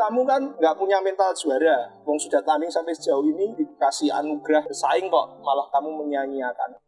kamu 0.00 0.24
kan 0.24 0.40
nggak 0.56 0.76
punya 0.80 0.96
mental 1.04 1.28
juara. 1.36 1.92
Wong 2.08 2.16
sudah 2.16 2.40
tanding 2.40 2.72
sampai 2.72 2.96
sejauh 2.96 3.20
ini 3.20 3.52
dikasih 3.52 4.08
anugerah 4.08 4.64
bersaing 4.64 5.12
kok, 5.12 5.26
malah 5.44 5.68
kamu 5.68 5.92
menyanyiakan. 6.00 6.80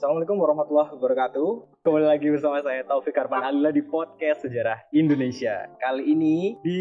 Assalamualaikum 0.00 0.40
warahmatullahi 0.40 0.96
wabarakatuh. 0.96 1.48
Kembali 1.80 2.12
lagi 2.12 2.28
bersama 2.28 2.60
saya 2.60 2.84
Taufik 2.84 3.16
Arman 3.16 3.40
Alila 3.40 3.72
di 3.72 3.80
podcast 3.80 4.44
Sejarah 4.44 4.84
Indonesia. 4.92 5.64
Kali 5.80 6.12
ini 6.12 6.52
di 6.60 6.80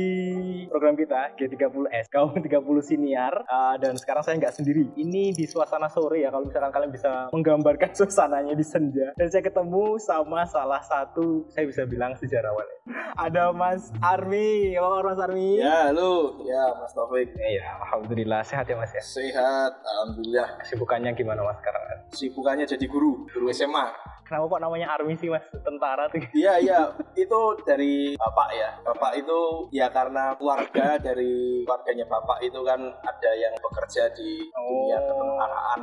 program 0.67 0.99
kita 0.99 1.39
G30S, 1.39 2.11
kaum 2.11 2.35
30 2.35 2.51
siniar. 2.83 3.31
Uh, 3.47 3.79
dan 3.79 3.95
sekarang 3.95 4.27
saya 4.27 4.35
nggak 4.35 4.59
sendiri. 4.59 4.91
Ini 4.99 5.31
di 5.31 5.47
suasana 5.47 5.87
sore 5.87 6.27
ya, 6.27 6.35
kalau 6.35 6.51
misalkan 6.51 6.75
kalian 6.75 6.91
bisa 6.91 7.31
menggambarkan 7.31 7.95
suasananya 8.03 8.51
di 8.59 8.65
senja. 8.67 9.15
Dan 9.15 9.31
saya 9.31 9.39
ketemu 9.39 9.95
sama 10.03 10.43
salah 10.43 10.83
satu, 10.83 11.47
saya 11.47 11.63
bisa 11.63 11.87
bilang 11.87 12.19
sejarawan. 12.19 12.67
Ada 13.15 13.55
Mas 13.55 13.95
Armi. 14.03 14.75
Apa 14.75 14.99
kabar 14.99 15.15
Mas 15.15 15.19
Armi? 15.23 15.63
Ya, 15.63 15.95
halo. 15.95 16.43
Ya, 16.43 16.75
Mas 16.75 16.91
Taufik. 16.91 17.31
Iya, 17.39 17.63
Alhamdulillah 17.87 18.43
sehat 18.43 18.67
ya 18.67 18.75
Mas 18.75 18.91
ya. 18.91 18.99
Sehat, 18.99 19.79
Alhamdulillah. 19.79 20.59
Kesibukannya 20.59 21.15
gimana 21.15 21.47
Mas 21.47 21.55
sekarang? 21.63 21.83
Sibukannya 22.11 22.67
jadi 22.67 22.83
guru, 22.83 23.31
guru 23.31 23.47
SMA. 23.55 24.18
Kenapa 24.29 24.45
kok 24.45 24.61
namanya 24.61 24.87
Army 24.93 25.17
sih 25.17 25.25
Mas? 25.25 25.41
Tentara 25.65 26.05
tuh. 26.05 26.21
Iya, 26.37 26.61
iya. 26.61 26.79
Itu 27.17 27.57
dari 27.65 28.13
Bapak 28.13 28.49
ya. 28.53 28.69
Bapak 28.85 29.17
itu 29.17 29.39
ya 29.73 29.89
karena 29.89 30.37
keluarga 30.37 31.01
dari 31.01 31.65
keluarganya 31.65 32.05
Bapak 32.05 32.45
itu 32.45 32.61
kan 32.61 32.77
ada 33.01 33.31
yang 33.33 33.57
bekerja 33.57 34.13
di 34.13 34.45
dunia 34.53 35.01
ketentaraan. 35.01 35.79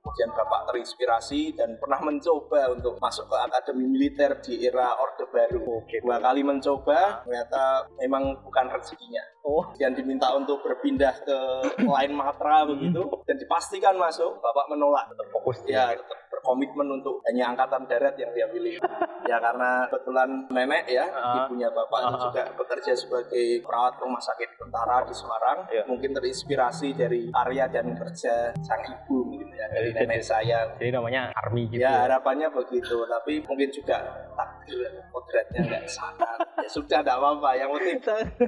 Kemudian 0.00 0.30
Bapak 0.38 0.70
terinspirasi 0.70 1.58
dan 1.58 1.74
pernah 1.82 1.98
mencoba 1.98 2.70
untuk 2.70 2.94
masuk 3.02 3.26
ke 3.26 3.36
akademi 3.42 3.90
militer 3.90 4.38
di 4.38 4.62
era 4.62 4.94
Orde 4.94 5.26
Baru. 5.26 5.82
Oke. 5.82 5.98
Dua 5.98 6.22
kali 6.22 6.46
mencoba, 6.46 7.26
ternyata 7.26 7.90
memang 7.98 8.38
bukan 8.46 8.70
rezekinya. 8.70 9.20
Oh, 9.40 9.66
dan 9.74 9.98
diminta 9.98 10.30
untuk 10.36 10.62
berpindah 10.62 11.26
ke 11.26 11.38
lain 11.82 12.12
matra 12.12 12.68
begitu 12.68 13.02
dan 13.24 13.40
dipastikan 13.40 13.96
masuk 13.96 14.36
bapak 14.36 14.68
menolak 14.68 15.08
fokus 15.32 15.64
ya 15.64 15.96
tetap 15.96 16.20
berkomitmen 16.40 16.88
untuk 16.90 17.20
hanya 17.28 17.52
angkatan 17.52 17.84
darat 17.84 18.16
yang 18.16 18.32
dia 18.32 18.48
pilih 18.48 18.80
ya 19.30 19.36
karena 19.36 19.84
kebetulan 19.86 20.48
nenek 20.48 20.88
ya 20.88 21.04
ibunya 21.44 21.68
bapak 21.68 21.98
Ah. 22.00 22.16
juga 22.18 22.42
bekerja 22.56 22.96
sebagai 22.96 23.60
perawat 23.60 24.00
rumah 24.00 24.18
sakit 24.18 24.56
tentara 24.56 25.04
di 25.04 25.12
Semarang 25.12 25.68
Iya. 25.68 25.84
mungkin 25.84 26.10
terinspirasi 26.10 26.96
dari 26.96 27.28
karya 27.28 27.68
dan 27.68 27.92
kerja 27.92 28.56
sang 28.58 28.80
ibu 28.82 29.28
gitu 29.30 29.52
ya 29.52 29.66
dari 29.68 29.92
nenek 29.92 30.20
saya 30.20 30.64
Jadi 30.74 30.90
namanya 30.90 31.28
Army 31.36 31.68
gitu. 31.68 31.78
ya 31.78 32.08
harapannya 32.08 32.48
begitu 32.48 33.04
tapi 33.04 33.44
mungkin 33.44 33.68
juga 33.68 34.00
takdir 34.32 34.80
kodratnya 35.06 35.60
nggak 35.62 35.84
sana 35.86 36.30
ya 36.60 36.68
sudah 36.68 36.98
tidak 37.00 37.16
apa-apa 37.16 37.50
yang 37.54 37.68
penting 37.70 37.98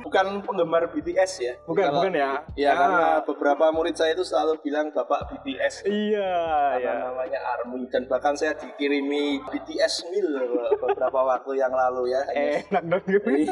bukan 0.00 0.27
penggemar 0.41 0.82
BTS 0.88 1.32
ya 1.41 1.55
Bukan, 1.62 1.84
Kalau- 1.84 1.96
bukan 2.00 2.12
ya. 2.12 2.30
ya 2.55 2.68
Ah. 2.68 2.77
karena 2.77 3.06
beberapa 3.22 3.64
murid 3.70 3.94
saya 3.94 4.12
itu 4.12 4.22
selalu 4.22 4.60
bilang 4.60 4.91
bapak 4.91 5.20
BTS 5.30 5.84
Iya, 5.84 6.33
karena 6.74 6.92
ya. 6.92 6.92
namanya 7.05 7.40
ARMY 7.55 7.80
dan 7.88 8.02
bahkan 8.06 8.34
saya 8.34 8.52
dikirimi 8.52 9.23
BTS 9.45 10.08
meal 10.08 10.28
beberapa 10.77 11.20
waktu 11.30 11.52
yang 11.56 11.70
lalu 11.70 12.11
ya 12.11 12.20
Enak 12.28 12.84
dong 12.84 13.05
gitu. 13.05 13.28
Jadi, 13.33 13.48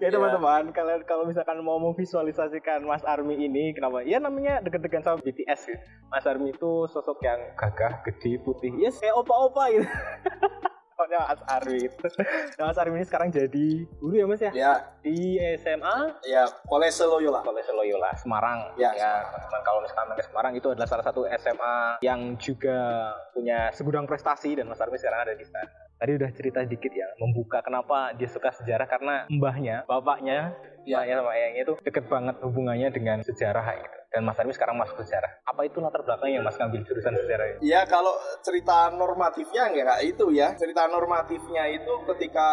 ya 0.00 0.08
teman-teman, 0.08 0.72
kalian 0.72 1.04
kalau 1.04 1.24
misalkan 1.24 1.60
mau 1.60 1.76
memvisualisasikan 1.78 2.80
Mas 2.82 3.04
Army 3.04 3.36
ini, 3.38 3.70
kenapa? 3.70 4.00
Ya 4.00 4.16
namanya 4.16 4.58
deket-dekan 4.58 5.00
sama 5.00 5.20
BTS 5.20 5.60
gitu. 5.66 5.78
Mas 6.06 6.24
Army 6.24 6.50
itu 6.50 6.70
sosok 6.86 7.20
yang 7.20 7.36
gagah, 7.54 8.00
gede, 8.02 8.40
putih. 8.40 8.72
Ya 8.74 8.88
kayak 8.90 9.14
opa-opa 9.14 9.68
gitu. 9.70 9.84
Pokoknya 10.96 11.28
Mas 11.28 11.92
gitu. 11.92 12.08
Nah, 12.56 12.72
Mas 12.72 12.80
Army 12.80 12.96
ini 12.96 13.04
sekarang 13.04 13.28
jadi 13.28 13.84
guru 14.00 14.16
ya 14.16 14.24
Mas 14.24 14.40
ya? 14.40 14.52
ya 14.56 14.72
Di 15.04 15.36
SMA 15.60 16.24
ya 16.24 16.48
Kolese 16.64 17.04
Loyola 17.04 17.44
Kolese 17.44 17.68
Loyola 17.76 18.16
Semarang. 18.16 18.72
Ya, 18.80 18.96
teman-teman 18.96 19.60
kalau 19.60 19.84
misalkan 19.84 20.16
ke 20.16 20.24
Semarang 20.24 20.52
itu 20.56 20.72
adalah 20.72 20.88
salah 20.88 21.04
satu 21.04 21.28
SMA 21.36 22.00
yang 22.00 22.40
juga 22.40 23.12
punya 23.36 23.68
segudang 23.76 24.08
prestasi 24.08 24.56
dan 24.56 24.72
Mas 24.72 24.80
Armi 24.80 24.96
sekarang 24.96 25.28
ada 25.28 25.36
di 25.36 25.44
sana. 25.44 25.85
Tadi 25.96 26.12
udah 26.12 26.30
cerita 26.36 26.60
dikit 26.60 26.92
ya, 26.92 27.08
membuka 27.16 27.64
kenapa 27.64 28.12
dia 28.12 28.28
suka 28.28 28.52
sejarah 28.52 28.84
karena 28.84 29.24
mbahnya, 29.32 29.88
bapaknya, 29.88 30.52
Ya. 30.84 31.02
ya. 31.02 31.18
sama 31.18 31.32
ayahnya 31.32 31.64
itu 31.66 31.74
deket 31.82 32.04
banget 32.06 32.36
hubungannya 32.44 32.92
dengan 32.92 33.18
sejarah 33.24 33.64
gitu. 33.80 33.96
Dan 34.12 34.22
Mas 34.28 34.36
Armi 34.38 34.52
sekarang 34.52 34.76
masuk 34.76 35.00
sejarah. 35.02 35.40
Apa 35.48 35.64
itu 35.64 35.80
latar 35.80 36.04
belakangnya 36.04 36.44
Mas 36.44 36.54
ngambil 36.60 36.84
jurusan 36.84 37.16
sejarah 37.16 37.46
ini? 37.56 37.58
Ya 37.72 37.82
kalau 37.88 38.12
cerita 38.44 38.92
normatifnya 38.92 39.72
enggak 39.72 40.00
itu 40.04 40.30
ya. 40.30 40.52
Cerita 40.54 40.84
normatifnya 40.86 41.64
itu 41.72 41.92
ketika 42.14 42.48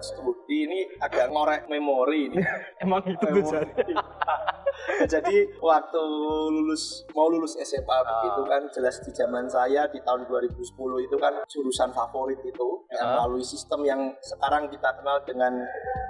studi 0.00 0.66
ini 0.66 0.80
agak 0.98 1.28
ngorek 1.28 1.68
memori 1.68 2.32
ini. 2.32 2.40
Emang 2.82 3.04
itu 3.04 3.20
tujuannya? 3.20 3.72
Jadi 5.12 5.36
waktu 5.60 6.00
lulus 6.50 7.04
mau 7.12 7.28
lulus 7.28 7.54
SMA 7.58 7.98
begitu 8.00 8.40
kan 8.44 8.62
jelas 8.72 8.96
di 9.00 9.10
zaman 9.12 9.44
saya 9.46 9.84
di 9.86 10.00
tahun 10.00 10.24
2010 10.24 10.64
itu 11.04 11.16
kan 11.16 11.34
jurusan 11.46 11.90
favorit 11.92 12.40
itu 12.42 12.68
yang 12.88 13.04
Ah. 13.04 13.20
melalui 13.20 13.44
sistem 13.44 13.84
yang 13.84 14.00
sekarang 14.18 14.66
kita 14.66 14.88
kenal 14.94 15.20
dengan 15.22 15.52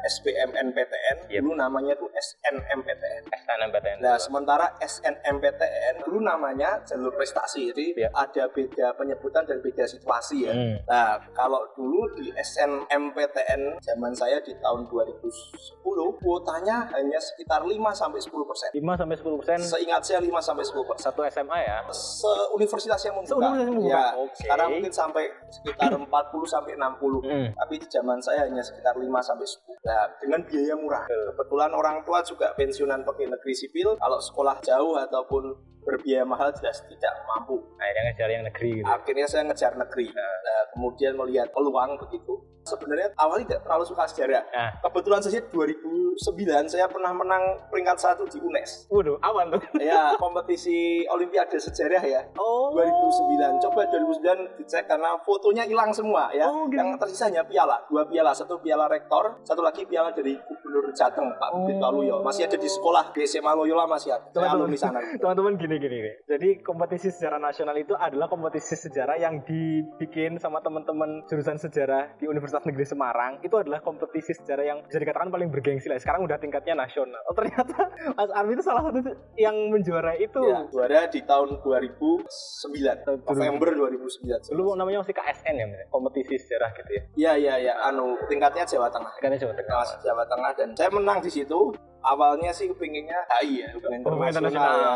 SBMNPTN 0.06 1.26
Yep. 1.28 1.42
dulu 1.42 1.52
namanya 1.54 1.92
tuh 1.94 2.08
SNMPTN. 2.10 3.22
SNMPTN. 3.28 3.98
Nah, 3.98 4.16
sementara 4.16 4.66
SNMPTN 4.78 6.02
dulu 6.02 6.22
namanya 6.22 6.78
jalur 6.82 7.10
prestasi. 7.12 7.70
Jadi 7.70 7.98
Iya. 7.98 8.08
ada 8.14 8.46
beda 8.48 8.94
penyebutan 8.94 9.44
dan 9.44 9.58
beda 9.58 9.84
situasi 9.84 10.46
ya. 10.46 10.54
Hmm. 10.54 10.76
Nah, 10.86 11.18
kalau 11.34 11.66
dulu 11.74 12.14
di 12.14 12.30
SNMPTN 12.32 13.82
zaman 13.82 14.12
saya 14.14 14.38
di 14.38 14.54
tahun 14.56 14.86
2010 14.86 16.14
kuotanya 16.16 16.86
hanya 16.94 17.18
sekitar 17.18 17.62
5 17.62 17.90
sampai 17.92 18.18
10 18.18 18.46
persen. 18.46 18.67
5 18.70 18.80
sampai 18.96 19.16
10 19.16 19.38
persen 19.40 19.58
Seingat 19.58 20.02
saya 20.02 20.18
5 20.18 20.28
sampai 20.38 20.64
10 20.64 20.84
persen. 20.84 21.02
satu 21.04 21.20
SMA 21.24 21.58
ya. 21.60 21.78
Se-universitas 21.88 23.00
yang 23.02 23.14
membuka. 23.16 23.32
Se-universitas 23.32 23.62
yang 23.62 23.74
membuka, 23.74 23.94
Ya, 23.94 24.06
oke. 24.14 24.34
sekarang 24.36 24.68
mungkin 24.72 24.92
sampai 24.92 25.24
sekitar 25.48 25.90
40 25.92 26.08
sampai 26.44 26.72
60. 26.74 27.20
Hmm. 27.22 27.48
Tapi 27.54 27.74
di 27.76 27.86
zaman 27.86 28.18
saya 28.18 28.40
hanya 28.44 28.60
sekitar 28.60 28.94
5 28.94 29.08
sampai 29.20 29.46
10. 29.46 29.78
Nah, 29.80 30.04
dengan 30.18 30.40
biaya 30.44 30.74
murah. 30.74 31.02
Kebetulan 31.06 31.70
orang 31.70 31.96
tua 32.02 32.20
juga 32.20 32.52
pensiunan 32.52 33.00
pegawai 33.02 33.34
negeri 33.34 33.54
sipil. 33.54 33.94
Kalau 33.96 34.18
sekolah 34.18 34.56
jauh 34.60 34.94
ataupun 34.98 35.42
berbiaya 35.88 36.22
mahal 36.22 36.52
jelas 36.52 36.84
tidak 36.84 37.14
mampu. 37.24 37.56
Akhirnya 37.80 38.02
ngejar 38.06 38.28
yang 38.28 38.44
negeri 38.44 38.70
gitu. 38.74 38.84
Akhirnya 38.86 39.24
saya 39.24 39.42
ngejar 39.42 39.72
negeri. 39.74 40.06
Nah, 40.12 40.36
kemudian 40.70 41.16
melihat 41.16 41.48
peluang 41.48 41.96
begitu. 41.98 42.36
Sebenarnya 42.60 43.08
awalnya 43.16 43.48
tidak 43.48 43.62
terlalu 43.64 43.84
suka 43.88 44.04
sejarah. 44.04 44.44
Nah. 44.46 44.70
Kebetulan 44.84 45.24
saja 45.24 45.40
2009 45.40 46.20
saya 46.68 46.84
pernah 46.84 47.16
menang 47.16 47.40
peringkat 47.66 47.96
satu 47.96 48.28
di 48.28 48.36
UNES. 48.36 48.92
Waduh, 48.92 49.16
awan 49.20 49.48
tuh. 49.48 49.62
Ya, 49.80 50.12
kompetisi 50.14 51.00
Olimpiade 51.08 51.56
sejarah 51.56 52.02
ya. 52.02 52.20
Oh. 52.36 52.68
2009 52.76 53.64
coba 53.64 53.88
2009 53.88 54.60
dicek 54.60 54.84
karena 54.84 55.16
fotonya 55.18 55.64
hilang 55.64 55.88
semua 55.88 56.28
ya 56.30 56.44
Oh, 56.44 56.68
gitu. 56.68 56.76
yang 56.76 56.92
tersisa 56.96 57.26
hanya 57.26 57.40
piala 57.42 57.80
dua 57.88 58.04
piala 58.04 58.30
satu 58.30 58.60
piala 58.60 58.84
rektor 58.86 59.40
satu 59.40 59.64
lagi 59.64 59.88
piala 59.88 60.12
dari 60.12 60.36
gubernur 60.36 60.92
Jateng 60.92 61.32
Pak 61.32 61.48
Bukit 61.54 61.80
Waluyo 61.80 62.20
masih 62.20 62.44
ada 62.44 62.54
di 62.54 62.68
sekolah 62.68 63.08
di 63.10 63.24
SMA 63.24 63.48
Loyola 63.50 63.88
masih 63.88 64.12
ada 64.12 64.28
Teman-teman. 64.28 64.76
sana 64.76 65.00
Teman-teman 65.22 65.56
gini 65.56 65.76
gini 65.78 65.94
gini. 66.02 66.12
Jadi 66.26 66.48
kompetisi 66.60 67.08
sejarah 67.14 67.40
nasional 67.40 67.74
itu 67.78 67.94
adalah 67.94 68.26
kompetisi 68.26 68.74
sejarah 68.74 69.16
yang 69.18 69.40
dibikin 69.46 70.36
sama 70.36 70.58
teman-teman 70.60 71.24
jurusan 71.30 71.56
sejarah 71.56 72.18
di 72.18 72.26
Universitas 72.26 72.66
Negeri 72.66 72.84
Semarang. 72.84 73.32
Itu 73.40 73.58
adalah 73.62 73.80
kompetisi 73.80 74.34
sejarah 74.34 74.64
yang 74.66 74.78
bisa 74.84 74.98
dikatakan 74.98 75.30
paling 75.30 75.48
bergengsi 75.48 75.86
lah. 75.86 75.98
Sekarang 76.02 76.26
udah 76.26 76.36
tingkatnya 76.36 76.74
nasional. 76.74 77.22
Oh, 77.30 77.34
ternyata 77.38 77.88
Mas 78.18 78.30
Armi 78.34 78.52
itu 78.58 78.62
salah 78.66 78.82
satu 78.90 79.00
yang 79.38 79.56
menjuarai 79.72 80.18
itu. 80.22 80.40
ya, 80.44 80.66
juara 80.70 81.06
di 81.10 81.20
tahun 81.22 81.62
2009 81.62 83.26
November 83.26 83.68
2009 83.74 84.50
Dulu 84.54 84.74
namanya 84.78 85.02
masih 85.06 85.14
KSN 85.14 85.54
ya, 85.54 85.66
kompetisi 85.88 86.34
sejarah 86.38 86.70
gitu 86.76 86.90
ya. 86.90 87.02
Iya 87.18 87.32
iya 87.38 87.54
iya 87.70 87.74
anu 87.86 88.18
tingkatnya 88.26 88.66
Jawa 88.66 88.90
Tengah 88.90 89.12
Kan 89.18 89.34
Jawa 89.38 89.54
Tengah. 89.54 89.86
Jawa 90.02 90.24
Tengah 90.26 90.50
dan 90.58 90.68
saya 90.74 90.90
menang 90.90 91.22
di 91.22 91.30
situ 91.30 91.74
awalnya 92.00 92.50
sih 92.50 92.66
kepinginnya 92.66 93.18
HI 93.30 93.60
ya, 93.60 93.68
hubungan 93.74 94.00
internasional 94.00 94.72
ya. 94.72 94.92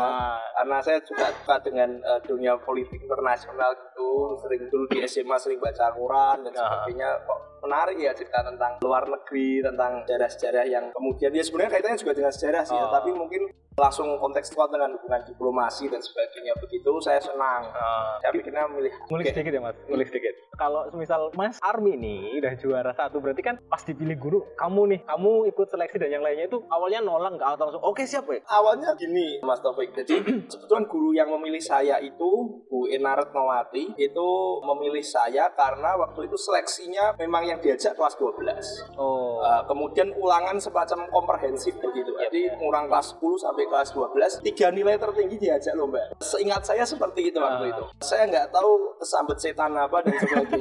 Karena 0.53 0.77
saya 0.79 0.99
juga 1.01 1.25
suka 1.33 1.55
dengan 1.61 1.89
eh, 1.95 2.19
dunia 2.23 2.53
politik 2.57 2.97
internasional 2.97 3.69
gitu, 3.73 4.09
sering 4.37 4.63
dulu 4.67 4.85
di 4.87 5.03
SMA 5.03 5.35
sering 5.35 5.57
baca 5.57 5.91
Quran 5.91 6.37
dan 6.43 6.53
Ah. 6.53 6.61
sebagainya. 6.81 7.09
Kok 7.23 7.39
menarik 7.61 7.97
ya 7.97 8.11
cerita 8.11 8.39
tentang 8.41 8.75
luar 8.79 9.03
negeri, 9.05 9.61
tentang 9.61 10.03
sejarah-sejarah 10.03 10.65
yang 10.65 10.85
kemudian 10.91 11.31
ya 11.31 11.39
sebenarnya 11.41 11.71
kaitannya 11.73 11.97
juga 11.97 12.13
dengan 12.13 12.31
sejarah 12.31 12.63
sih 12.63 12.75
ya, 12.75 12.85
Oh. 12.85 12.91
tapi 12.91 13.09
mungkin 13.11 13.41
langsung 13.73 14.05
kontekstual 14.15 14.69
dengan 14.69 14.93
hubungan 14.93 15.25
diplomasi 15.25 15.89
dan 15.89 15.97
sebagainya 15.97 16.53
begitu 16.59 16.93
saya 16.99 17.17
senang. 17.17 17.73
Ah, 17.73 18.21
Saya 18.21 18.29
pikirnya 18.31 18.69
memilih 18.69 18.93
Ngulik 19.07 19.25
Oke. 19.25 19.33
sedikit 19.33 19.51
ya 19.51 19.61
mas, 19.61 19.75
ngulik 19.83 20.07
sedikit. 20.07 20.33
Kalau 20.53 20.85
semisal 20.87 21.33
Mas 21.33 21.57
Army 21.59 21.95
nih 21.95 22.37
udah 22.37 22.53
juara 22.55 22.91
satu, 22.91 23.17
berarti 23.17 23.41
kan 23.41 23.57
pas 23.63 23.81
dipilih 23.81 24.15
guru, 24.15 24.39
kamu 24.53 24.81
nih, 24.87 24.99
kamu 25.03 25.31
ikut 25.47 25.67
seleksi 25.67 25.97
dan 25.97 26.11
yang 26.11 26.21
lainnya 26.21 26.45
itu 26.45 26.61
awalnya 26.67 26.99
nolak 26.99 27.33
nggak? 27.33 27.49
Atau 27.51 27.63
langsung 27.67 27.83
oke 27.83 28.03
siap 28.03 28.25
ya? 28.27 28.39
awalnya 28.47 28.93
gini 28.93 29.41
Mas 29.41 29.59
Taufik. 29.59 29.91
Jadi 29.93 30.21
kebetulan 30.51 30.85
guru 30.85 31.09
yang 31.11 31.29
memilih 31.29 31.59
saya 31.59 31.97
itu 31.97 32.29
Bu 32.63 32.85
Ena 32.85 33.15
Retnowati 33.15 33.97
itu 33.97 34.27
memilih 34.63 35.01
saya 35.01 35.49
karena 35.51 35.95
waktu 35.95 36.25
itu 36.25 36.37
seleksinya 36.37 37.15
memang 37.15 37.43
yang 37.43 37.59
diajak 37.59 37.93
kelas 37.93 38.13
12 38.15 38.95
Oh, 38.95 39.21
Uh, 39.35 39.59
kemudian 39.65 40.07
ulangan 40.15 40.55
semacam 40.55 41.03
komprehensif 41.09 41.75
begitu. 41.75 42.15
Jadi 42.17 42.47
kurang 42.55 42.87
kelas 42.87 43.11
10 43.13 43.35
sampai 43.37 43.65
kelas 43.65 43.89
12 43.91 44.39
tiga 44.41 44.67
nilai 44.69 44.95
tertinggi 44.95 45.35
diajak 45.37 45.73
lomba 45.73 45.99
seingat 46.17 46.63
saya 46.63 46.83
seperti 46.83 47.27
itu 47.27 47.37
waktu 47.37 47.65
Ah. 47.65 47.71
itu. 47.73 47.83
Saya 47.99 48.23
nggak 48.25 48.47
tahu 48.49 48.71
kesambet 48.95 49.37
setan 49.37 49.73
apa 49.73 49.99
dan 49.99 50.15
sebagainya 50.15 50.47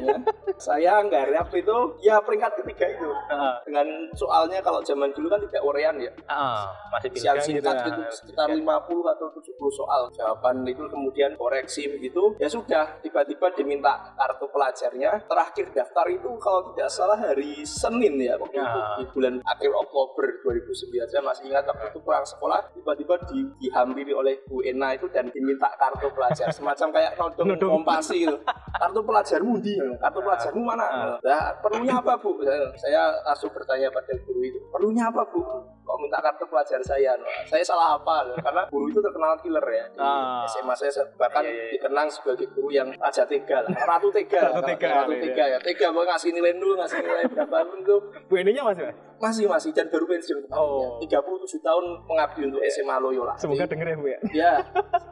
saya 0.56 1.02
nggak 1.02 1.32
waktu 1.32 1.56
itu. 1.62 1.76
Ya 2.02 2.18
peringkat 2.18 2.52
ketiga 2.62 2.86
itu. 2.88 3.08
Ah, 3.28 3.58
dengan 3.62 3.86
soalnya 4.14 4.60
kalau 4.60 4.80
zaman 4.82 5.10
dulu 5.12 5.28
kan 5.28 5.40
tidak 5.42 5.62
urean 5.62 5.96
ya. 5.98 6.12
Ah, 6.26 6.68
masih 6.90 7.10
siang 7.14 7.38
singkat 7.38 7.74
ya. 7.74 7.86
gitu 7.88 8.00
sekitar 8.12 8.48
50 8.50 8.62
atau 9.08 9.26
70 9.32 9.42
soal. 9.72 10.02
Jawaban 10.12 10.62
itu 10.64 10.84
kemudian 10.86 11.34
koreksi 11.36 11.88
begitu. 11.88 12.34
Ya 12.38 12.48
sudah 12.48 13.00
tiba-tiba 13.00 13.50
diminta 13.54 14.12
kartu 14.14 14.46
pelajarnya. 14.48 15.24
Terakhir 15.26 15.66
daftar 15.72 16.06
itu 16.08 16.28
kalau 16.38 16.72
tidak 16.72 16.88
salah 16.88 17.18
hari 17.18 17.64
Senin 17.64 18.18
ya 18.18 18.36
waktu 18.36 18.50
Ya. 18.52 18.68
itu 18.68 18.80
di 19.00 19.04
bulan 19.16 19.34
akhir 19.42 19.72
Oktober 19.72 20.28
2009 20.44 21.08
saya 21.08 21.22
masih 21.24 21.48
ingat 21.48 21.64
waktu 21.64 21.88
itu 21.88 21.98
pulang 22.04 22.20
sekolah 22.22 22.60
tiba-tiba 22.76 23.16
di, 23.26 23.38
dihampiri 23.58 24.12
oleh 24.12 24.44
Bu 24.44 24.60
Ena 24.60 24.92
itu 24.92 25.08
dan 25.08 25.32
diminta 25.32 25.72
kartu 25.74 26.12
pelajar. 26.12 26.52
Semacam 26.52 26.92
kayak 26.92 27.16
Nodong. 27.16 27.80
kompasi 27.80 28.28
gitu. 28.28 28.36
Kartu 28.76 29.00
pelajarmu 29.00 29.54
di 29.58 29.71
kartu 29.78 30.20
pelajarmu 30.20 30.62
mana? 30.62 30.86
nah, 31.19 31.42
perlunya 31.60 31.94
apa 31.96 32.16
Bu? 32.16 32.40
Saya, 32.74 33.12
langsung 33.22 33.50
bertanya 33.52 33.88
pada 33.88 34.12
guru 34.24 34.40
itu 34.42 34.58
perlunya 34.69 35.08
apa 35.08 35.22
Bu? 35.28 35.40
Kok 35.82 35.96
minta 35.98 36.19
kartu 36.19 36.44
pelajar 36.46 36.80
saya? 36.80 37.12
Saya 37.44 37.62
salah 37.62 37.96
apa? 37.96 38.32
Karena 38.40 38.62
guru 38.69 38.88
itu 38.88 39.00
terkenal 39.00 39.36
killer 39.40 39.66
ya 39.66 39.84
di 39.88 39.98
Ah. 40.00 40.44
SMA 40.48 40.74
saya 40.74 40.90
bahkan 41.16 41.42
Iya, 41.42 41.50
iya, 41.50 41.62
iya. 41.62 41.70
dikenang 41.78 42.08
sebagai 42.08 42.46
guru 42.54 42.69
yang 42.70 42.88
raja 42.96 43.22
tega 43.24 43.62
lah. 43.62 43.72
Ratu 43.74 44.08
tega. 44.08 44.40
Ratu 44.50 44.62
tega, 44.64 44.88
ratu 45.02 45.14
tega 45.16 45.44
ya. 45.46 45.58
Tega 45.58 45.86
mau 45.90 46.02
ngasih 46.02 46.30
nilai 46.32 46.52
dulu 46.56 46.75
ngasih 46.78 46.98
nilai 47.00 47.25
berapa 47.28 47.56
pun 47.66 47.78
itu 47.80 47.96
Bu 48.26 48.34
ininya 48.36 48.62
masih 48.70 48.82
mas? 48.88 48.96
Masih 49.22 49.46
masih 49.46 49.70
dan 49.70 49.86
baru 49.86 50.02
pensiun 50.04 50.50
Oh. 50.50 50.98
ya. 50.98 51.14
37 51.14 51.22
tahun 51.60 51.84
mengabdi 52.04 52.40
untuk 52.44 52.58
SMA 52.66 52.96
Loyola 52.98 53.38
Semoga 53.38 53.62
Jadi, 53.62 53.70
denger 53.72 53.86
ya 53.86 53.96
Bu 53.96 54.06
ya. 54.06 54.19
ya 54.34 54.52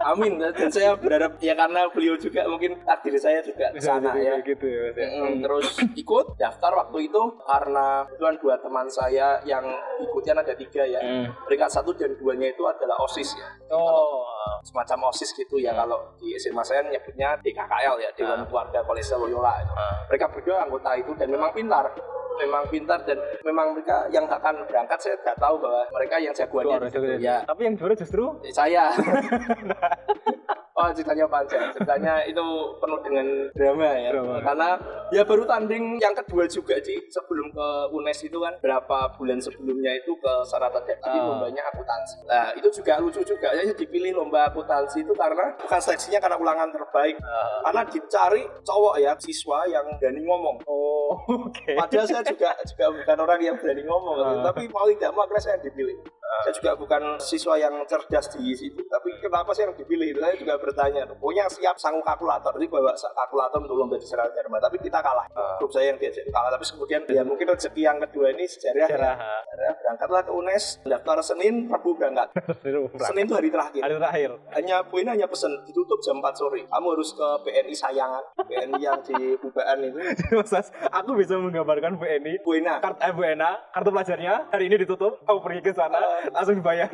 amin 0.03 0.33
dan 0.37 0.67
saya 0.69 0.93
berharap 0.95 1.39
ya 1.39 1.55
karena 1.55 1.87
beliau 1.89 2.17
juga 2.17 2.43
mungkin 2.45 2.75
takdir 2.83 3.15
saya 3.15 3.39
juga 3.41 3.71
ke 3.71 3.79
sana 3.79 4.11
ya 4.13 4.35
gitu 4.41 4.61
ya 4.61 4.81
mas 4.85 4.97
ya. 4.97 5.09
Mm, 5.15 5.35
terus 5.41 5.67
ikut 5.95 6.27
daftar 6.35 6.73
waktu 6.77 7.07
itu 7.07 7.23
karena 7.41 7.87
kebetulan 8.05 8.35
dua 8.37 8.55
teman 8.59 8.87
saya 8.87 9.39
yang 9.45 9.63
ikutnya 10.01 10.35
ada 10.35 10.55
tiga 10.55 10.83
ya 10.83 10.99
Hmm. 11.01 11.31
peringkat 11.43 11.71
satu 11.71 11.93
dan 11.93 12.11
duanya 12.15 12.49
itu 12.49 12.63
adalah 12.63 12.99
osis 13.01 13.31
ya 13.33 13.47
Oh, 13.71 14.27
semacam 14.63 15.09
osis 15.09 15.31
gitu 15.33 15.57
ya 15.57 15.71
kalau 15.73 15.97
di 16.17 16.35
SMA 16.35 16.61
saya 16.61 16.83
nyebutnya 16.83 17.39
DKKL 17.39 17.97
ya 17.99 18.11
Dewan 18.13 18.37
Ah. 18.37 18.45
Keluarga 18.45 18.81
Kolese 18.83 19.15
Loyola 19.15 19.55
itu. 19.57 19.73
Ah. 19.73 20.03
mereka 20.07 20.27
berdua 20.29 20.57
anggota 20.61 20.91
itu 20.95 21.13
dan 21.15 21.29
memang 21.29 21.51
pintar 21.51 21.87
memang 22.39 22.63
pintar 22.71 23.01
dan 23.03 23.19
memang 23.43 23.75
mereka 23.75 24.07
yang 24.11 24.25
akan 24.27 24.55
berangkat 24.69 24.99
saya 25.01 25.15
nggak 25.21 25.39
tahu 25.41 25.55
bahwa 25.59 25.83
mereka 25.91 26.15
yang 26.21 26.35
jagoannya 26.35 26.77
situ. 26.87 26.97
juga 27.01 27.15
ya. 27.19 27.37
Tapi 27.43 27.61
yang 27.67 27.75
juara 27.75 27.95
justru? 27.97 28.25
Saya. 28.53 28.85
Oh 30.81 30.89
ceritanya 30.97 31.29
panjang, 31.29 31.69
ceritanya 31.77 32.25
itu 32.25 32.41
penuh 32.81 33.01
dengan 33.05 33.27
drama 33.53 33.91
ya. 34.01 34.17
Drama. 34.17 34.41
Karena 34.41 34.69
ya 35.13 35.23
baru 35.29 35.45
tanding 35.45 36.01
yang 36.01 36.17
kedua 36.17 36.49
juga 36.49 36.81
sih 36.81 36.97
Sebelum 37.13 37.53
ke 37.53 37.69
UNES 37.93 38.33
itu 38.33 38.41
kan 38.41 38.57
Berapa 38.65 39.13
bulan 39.21 39.37
sebelumnya 39.37 39.93
itu 39.93 40.17
ke 40.17 40.33
Sarata 40.49 40.81
Tapi 40.81 41.05
Ah. 41.05 41.21
lombanya 41.21 41.69
akuntansi. 41.69 42.25
Nah 42.25 42.57
itu 42.57 42.73
juga 42.73 42.97
lucu 42.97 43.21
juga. 43.21 43.53
Ya 43.53 43.69
dipilih 43.69 44.17
lomba 44.17 44.49
akuntansi 44.49 45.05
itu 45.05 45.13
karena 45.13 45.53
Bukan 45.61 45.81
seleksinya 45.85 46.17
karena 46.17 46.41
ulangan 46.41 46.73
terbaik. 46.73 47.21
Ah. 47.21 47.61
Karena 47.69 47.83
dicari 47.85 48.43
cowok 48.65 48.95
ya 49.05 49.13
siswa 49.21 49.69
yang 49.69 49.85
berani 50.01 50.25
ngomong. 50.25 50.57
Oh, 50.65 51.13
oke. 51.45 51.77
Padahal 51.77 52.07
saya 52.09 52.20
juga 52.23 52.51
juga 52.61 52.87
bukan 52.93 53.17
orang 53.21 53.41
yang 53.41 53.57
berani 53.57 53.83
ngomong, 53.85 54.17
Ah. 54.21 54.43
tapi 54.47 54.69
mau 54.69 54.87
tidak 54.89 55.11
mau 55.13 55.25
akhirnya 55.25 55.43
saya 55.43 55.55
yang 55.57 55.65
dipilih. 55.71 55.97
Saya 56.41 56.55
juga 56.57 56.73
bukan 56.79 57.03
siswa 57.21 57.55
yang 57.59 57.75
cerdas 57.85 58.33
di 58.33 58.55
situ, 58.57 58.81
tapi 58.89 59.13
kenapa 59.21 59.51
saya 59.53 59.69
yang 59.69 59.77
dipilih? 59.77 60.17
Saya 60.17 60.35
juga 60.39 60.55
bertanya, 60.57 61.03
pokoknya 61.05 61.45
siap 61.51 61.77
sanggup 61.77 62.07
kalkulator, 62.07 62.57
jadi 62.57 62.67
bawa 62.71 62.95
kalkulator 62.97 63.59
untuk 63.61 63.77
lomba 63.77 63.97
di 63.99 64.07
Sejarah 64.07 64.33
Dharma, 64.33 64.57
tapi 64.63 64.81
kita 64.81 65.03
kalah. 65.05 65.27
Ah. 65.37 65.59
Grup 65.61 65.75
saya 65.75 65.93
yang 65.93 65.99
diajak 66.01 66.25
kalah, 66.33 66.51
tapi 66.55 66.65
kemudian 66.65 67.03
ya 67.11 67.23
mungkin 67.27 67.47
rezeki 67.51 67.83
yang 67.83 67.99
kedua 68.09 68.33
ini 68.33 68.45
sejarah. 68.49 68.89
Ya. 68.89 69.71
Berangkatlah 69.85 70.23
ke 70.25 70.33
UNES, 70.33 70.65
daftar 70.87 71.17
Senin, 71.21 71.69
Rabu 71.69 71.93
berangkat. 71.99 72.33
Senin 73.11 73.29
itu 73.29 73.35
hari 73.37 73.51
terakhir. 73.53 73.81
Hari 73.85 73.95
terakhir. 74.01 74.31
Hanya 74.57 74.77
ini 74.87 75.11
hanya 75.11 75.27
pesen 75.29 75.53
ditutup 75.67 75.99
jam 76.01 76.21
4 76.21 76.33
sore. 76.37 76.65
Kamu 76.69 76.87
harus 76.95 77.11
ke 77.13 77.29
BNI 77.45 77.75
Sayangan, 77.75 78.25
BNI 78.45 78.81
yang 78.81 79.01
di 79.05 79.37
Bubaan 79.41 79.79
itu. 79.85 79.99
Mas, 80.41 80.69
aku 80.73 81.11
bisa 81.17 81.37
menggambarkan 81.37 81.97
Bu 82.01 82.05
Eni 82.07 82.37
Bu 82.41 82.57
Ina, 82.57 82.81
kartu 82.81 83.01
eh, 83.03 83.13
Bu 83.13 83.23
Ena, 83.25 83.57
kartu 83.73 83.91
pelajarnya 83.93 84.53
hari 84.53 84.69
ini 84.69 84.77
ditutup, 84.81 85.21
kamu 85.25 85.41
pergi 85.41 85.61
ke 85.65 85.73
sana, 85.73 86.01
langsung 86.29 86.57
dibayar. 86.57 86.91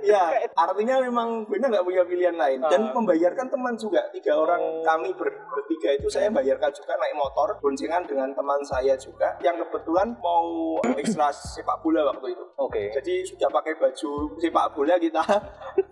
Ya, 0.00 0.32
artinya 0.54 0.96
memang 0.98 1.44
Bunda 1.44 1.68
nggak 1.68 1.84
punya 1.84 2.02
pilihan 2.02 2.32
lain 2.32 2.60
dan 2.64 2.88
Ah. 2.88 2.92
membayarkan 2.92 3.46
teman 3.46 3.74
juga. 3.74 4.00
Tiga 4.10 4.32
orang 4.34 4.58
kami 4.80 5.12
ber- 5.12 5.44
bertiga 5.46 5.92
itu 5.92 6.08
saya 6.08 6.28
bayarkan 6.28 6.70
juga 6.70 6.96
naik 6.96 7.14
motor 7.14 7.48
boncengan 7.58 8.02
dengan 8.04 8.32
teman 8.32 8.60
saya 8.62 8.96
juga 8.96 9.36
yang 9.40 9.58
kebetulan 9.58 10.16
mau 10.16 10.76
ekstra 10.94 11.28
sepak 11.30 11.78
bola 11.80 12.06
waktu 12.06 12.32
itu. 12.32 12.44
Oke. 12.56 12.90
Jadi 12.92 13.22
sudah 13.24 13.48
pakai 13.50 13.76
baju 13.76 14.10
sepak 14.36 14.66
bola 14.72 14.94
kita 14.96 15.22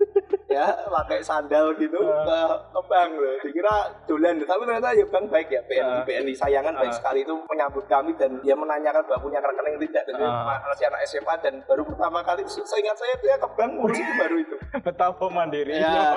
ya 0.49 0.65
pakai 0.89 1.21
sandal 1.21 1.77
gitu 1.77 2.01
ke, 2.01 2.39
ke 2.73 2.81
bank 2.89 3.11
loh. 3.15 3.37
Dikira 3.45 3.75
dolan. 4.05 4.41
Tapi 4.41 4.63
ternyata 4.65 4.91
ya 4.93 5.05
bank 5.05 5.27
baik 5.29 5.49
ya 5.49 5.61
BNI 5.63 5.85
Ah. 5.85 6.03
BNI 6.03 6.33
sayangan 6.33 6.73
baik 6.75 6.89
Ah. 6.89 6.97
sekali. 6.97 7.19
Itu 7.21 7.35
menyambut 7.45 7.85
kami 7.85 8.17
dan 8.17 8.41
dia 8.41 8.57
menanyakan 8.57 9.05
bahwa 9.05 9.21
punya 9.23 9.39
rekening 9.39 9.77
tidak. 9.85 10.03
Dan 10.09 10.17
Ah. 10.19 10.57
masih 10.65 10.89
anak 10.89 11.01
SMA 11.05 11.35
dan 11.39 11.55
baru 11.63 11.85
pertama 11.85 12.19
kali 12.23 12.43
saya 12.49 12.81
ingat 12.81 12.97
saya 12.97 13.15
dia 13.19 13.37
ke 13.37 13.49
bank 13.53 13.71
ngurus 13.77 13.99
itu 13.99 14.13
baru 14.17 14.37
itu. 14.41 14.57
Betapa 14.89 15.25
mandirinya. 15.29 15.77
ya 15.79 16.09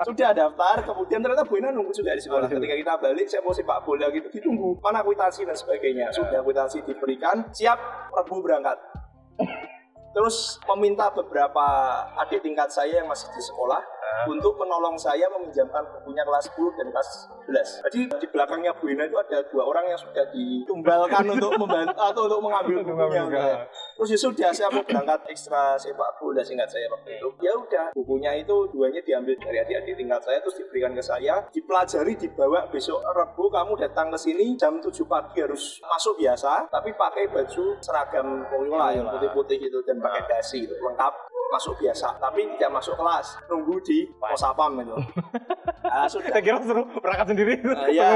sudah 0.00 0.30
daftar 0.32 0.76
kemudian 0.82 1.18
ternyata 1.18 1.42
Bu 1.42 1.58
Ina 1.58 1.70
nunggu 1.70 1.90
juga 1.90 2.14
di 2.14 2.22
sekolah. 2.22 2.46
Ketika 2.46 2.74
kita 2.76 2.94
balik 2.96 3.26
saya 3.26 3.42
mau 3.42 3.50
sepak 3.50 3.82
bola 3.82 4.06
gitu 4.08 4.30
ditunggu. 4.30 4.78
Mana 4.78 5.02
kwitansi 5.02 5.42
dan 5.42 5.58
sebagainya. 5.58 6.14
Sudah 6.14 6.40
kwitansi 6.40 6.80
diberikan 6.82 7.42
siap 7.50 7.78
Rabu 8.10 8.38
berangkat 8.38 8.78
terus 10.10 10.58
meminta 10.74 11.06
beberapa 11.14 11.64
adik 12.18 12.42
tingkat 12.42 12.70
saya 12.74 13.02
yang 13.02 13.08
masih 13.08 13.30
di 13.30 13.42
sekolah 13.42 13.78
untuk 14.28 14.54
menolong 14.60 14.96
saya 14.98 15.26
meminjamkan 15.32 15.82
bukunya 16.00 16.22
kelas 16.26 16.44
10 16.52 16.78
dan 16.78 16.86
kelas 16.92 17.08
11. 17.48 17.84
Jadi 17.88 18.00
di 18.20 18.26
belakangnya 18.30 18.72
Bu 18.76 18.84
Ina 18.90 19.04
itu 19.08 19.16
ada 19.16 19.38
dua 19.48 19.62
orang 19.66 19.84
yang 19.88 20.00
sudah 20.00 20.24
ditumbalkan 20.30 21.24
untuk 21.34 21.52
membantu 21.56 21.98
atau 21.98 22.22
untuk 22.28 22.40
mengambil 22.44 22.84
bukunya. 22.84 23.64
Terus 23.96 24.08
ya 24.12 24.18
sudah 24.18 24.50
saya 24.52 24.68
mau 24.72 24.84
berangkat 24.84 25.20
ekstra 25.28 25.76
sepak 25.76 26.20
bola 26.20 26.42
singkat 26.44 26.68
saya 26.68 26.86
waktu 26.92 27.16
itu. 27.16 27.28
Ya 27.40 27.52
udah 27.56 27.86
bukunya 27.96 28.36
itu 28.36 28.56
duanya 28.70 29.00
diambil 29.02 29.34
dari 29.40 29.58
adik-adik 29.62 29.94
tingkat 29.96 30.20
saya 30.22 30.38
terus 30.40 30.56
diberikan 30.60 30.92
ke 30.92 31.02
saya, 31.02 31.34
dipelajari 31.52 32.14
dibawa 32.16 32.68
besok 32.68 33.00
Rabu 33.02 33.50
kamu 33.50 33.76
datang 33.80 34.12
ke 34.12 34.18
sini 34.18 34.54
jam 34.56 34.78
7 34.78 34.90
pagi 35.06 35.42
harus 35.42 35.80
masuk 35.82 36.20
biasa 36.20 36.68
tapi 36.70 36.94
pakai 36.94 37.28
baju 37.32 37.64
seragam 37.80 38.46
Loyola 38.48 38.94
yang 38.94 39.06
putih-putih 39.10 39.56
gitu 39.58 39.82
dan 39.84 39.98
pakai 39.98 40.22
dasi 40.28 40.64
gitu, 40.64 40.74
lengkap 40.80 41.12
masuk 41.48 41.74
biasa 41.76 42.16
tapi 42.16 42.46
tidak 42.54 42.70
masuk 42.72 42.94
kelas. 42.94 43.26
Nunggu 43.46 43.80
di 43.80 44.06
pos 44.12 44.36
sapam 44.36 44.76
itu 44.76 44.94
Ah, 45.82 46.06
sudah. 46.06 46.28
Saya 46.28 46.38
kira 46.40 46.60
suruh 46.60 46.86
berangkat 46.94 47.26
sendiri. 47.30 47.54
Ah, 47.66 47.88
iya. 47.88 48.10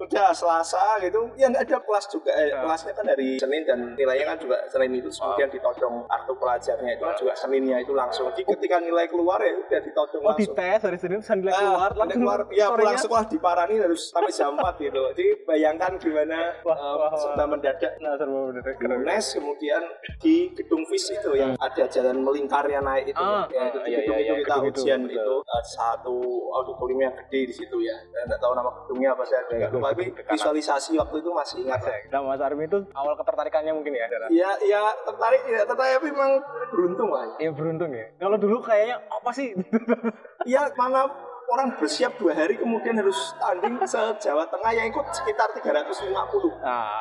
udah 0.00 0.30
selasa 0.30 0.80
gitu. 1.00 1.28
Ya 1.34 1.48
nggak 1.48 1.66
ada 1.66 1.78
kelas 1.80 2.06
juga. 2.08 2.30
Eh, 2.32 2.46
Ya. 2.46 2.60
kelasnya 2.60 2.92
kan 2.92 3.04
dari 3.04 3.28
Senin 3.36 3.62
dan 3.62 3.78
nilainya 3.92 4.24
kan 4.26 4.38
juga 4.38 4.56
Senin 4.68 4.94
itu 4.94 5.10
kemudian 5.10 5.50
ditodong 5.50 6.06
kartu 6.06 6.32
pelajarnya 6.34 6.90
itu 6.92 7.02
kan 7.02 7.14
juga 7.14 7.32
Seninnya 7.34 7.76
itu 7.78 7.92
langsung. 7.92 8.30
Jadi 8.30 8.42
ketika 8.46 8.78
nilai 8.78 9.04
keluar 9.06 9.36
ya 9.38 9.52
udah 9.54 9.80
ditodong 9.80 10.22
Oh 10.22 10.32
di 10.32 10.46
langsung. 10.46 10.54
tes 10.54 10.78
hari 10.80 10.96
Senin 10.96 11.18
terus 11.18 11.34
nilai 11.34 11.52
Ah, 11.52 11.58
keluar 11.58 11.74
nilai 11.90 11.98
langsung 11.98 12.20
keluar. 12.22 12.40
Ya 12.50 12.66
pulang 12.70 12.96
sekolah 12.96 13.24
diparani 13.26 13.74
harus 13.76 14.02
sampai 14.08 14.32
jam 14.32 14.54
4 14.54 14.74
gitu. 14.80 15.00
Jadi 15.12 15.26
bayangkan 15.44 15.92
gimana 15.98 16.38
Wah, 16.62 16.72
eh, 16.72 16.94
wah, 16.96 17.12
serta 17.12 17.44
mendadak 17.44 17.92
Nah 17.98 18.14
keren. 18.16 19.02
UNES 19.02 19.26
kemudian 19.34 19.82
di 20.16 20.34
gedung 20.54 20.86
FIS 20.86 21.04
itu 21.12 21.30
yang 21.34 21.52
ada 21.58 21.84
jalan 21.86 22.22
melingkarnya 22.44 22.80
naik 22.84 23.04
itu 23.08 23.24
Ah, 23.24 23.48
ya 23.48 23.72
itu 23.72 23.78
di 23.80 23.90
iya, 23.90 23.98
iya, 24.04 24.04
itu 24.04 24.12
iya, 24.12 24.34
kita 24.44 24.56
itu, 24.60 24.68
ujian 24.84 25.00
betul. 25.08 25.16
itu 25.16 25.34
eh, 25.40 25.64
satu 25.64 26.16
auditorium 26.52 27.00
yang 27.08 27.14
gede 27.24 27.40
di 27.48 27.54
situ 27.56 27.76
ya 27.80 27.96
nggak 28.28 28.36
tahu 28.36 28.52
nama 28.52 28.70
gedungnya 28.84 29.08
apa 29.16 29.24
saya 29.24 29.40
juga 29.48 29.66
lupa 29.72 29.88
tapi 29.96 30.04
visualisasi 30.12 30.90
waktu 31.00 31.16
itu 31.24 31.30
masih 31.32 31.56
ingat 31.64 31.80
lah. 31.80 31.96
Nah 32.12 32.20
Mas 32.28 32.42
Armi 32.44 32.64
itu 32.68 32.78
awal 32.92 33.14
ketertarikannya 33.16 33.72
mungkin 33.72 33.92
ya 33.96 34.04
adalah 34.06 34.28
ya 34.28 34.50
ya 34.60 34.82
tertarik 35.08 35.42
ya 35.48 35.60
tertarik 35.64 35.92
tapi 35.96 36.08
memang 36.12 36.32
beruntung 36.68 37.08
lah 37.08 37.24
Ya 37.40 37.50
beruntung 37.50 37.90
ya. 37.96 38.06
Kalau 38.20 38.36
dulu 38.36 38.60
kayaknya 38.60 39.00
apa 39.08 39.30
sih? 39.32 39.56
ya 40.52 40.68
mana 40.76 41.08
orang 41.50 41.76
bersiap 41.76 42.16
dua 42.18 42.32
hari 42.34 42.56
kemudian 42.56 42.96
harus 42.98 43.16
tanding 43.38 43.76
se 43.84 44.00
Jawa 44.20 44.48
Tengah 44.48 44.72
yang 44.74 44.86
ikut 44.90 45.06
sekitar 45.12 45.48
350 45.54 46.10
ah, 46.10 46.26
ah. 46.66 46.98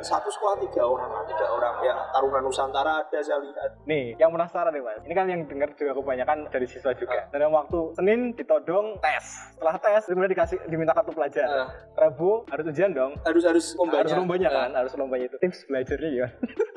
Satu 0.00 0.28
sekolah 0.28 0.56
tiga 0.60 0.82
orang 0.82 1.10
tiga 1.26 1.46
orang 1.46 1.74
ya 1.80 1.94
Taruna 2.10 2.40
Nusantara 2.40 3.02
ada 3.02 3.18
saya 3.20 3.38
lihat 3.38 3.70
Nih, 3.84 4.14
yang 4.16 4.30
penasaran 4.30 4.70
nih 4.70 4.82
mas. 4.82 5.00
Ini 5.02 5.14
kan 5.14 5.26
yang 5.26 5.42
dengar 5.46 5.72
juga 5.74 5.92
kebanyakan 5.96 6.46
dari 6.48 6.66
siswa 6.66 6.92
juga. 6.94 7.26
Dalam 7.30 7.50
waktu 7.50 7.78
Senin 7.94 8.32
ditodong 8.34 8.98
tes. 9.00 9.24
Setelah 9.56 9.76
tes, 9.78 10.02
kemudian 10.06 10.30
dikasih 10.30 10.58
diminta 10.66 10.92
kartu 10.92 11.10
pelajar. 11.10 11.46
Ah. 11.48 11.68
Rabu 11.96 12.46
harus 12.46 12.64
ujian 12.66 12.92
dong. 12.92 13.12
harus 13.24 13.42
harus 13.42 13.66
lombanya 13.74 14.00
Harus 14.04 14.14
lombanya 14.16 14.48
Ah. 14.48 14.54
kan, 14.54 14.70
harus 14.76 14.92
lombanya 14.94 15.26
itu. 15.26 15.36
Tips 15.42 15.60
belajarnya 15.66 16.10
ya. 16.10 16.26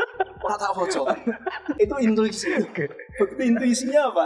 orang 0.44 0.60
tak 0.60 0.72
bocor 0.76 1.08
itu 1.80 1.96
intuisi. 2.04 2.52
Begitu 3.18 3.42
intuisinya 3.56 4.12
apa? 4.12 4.26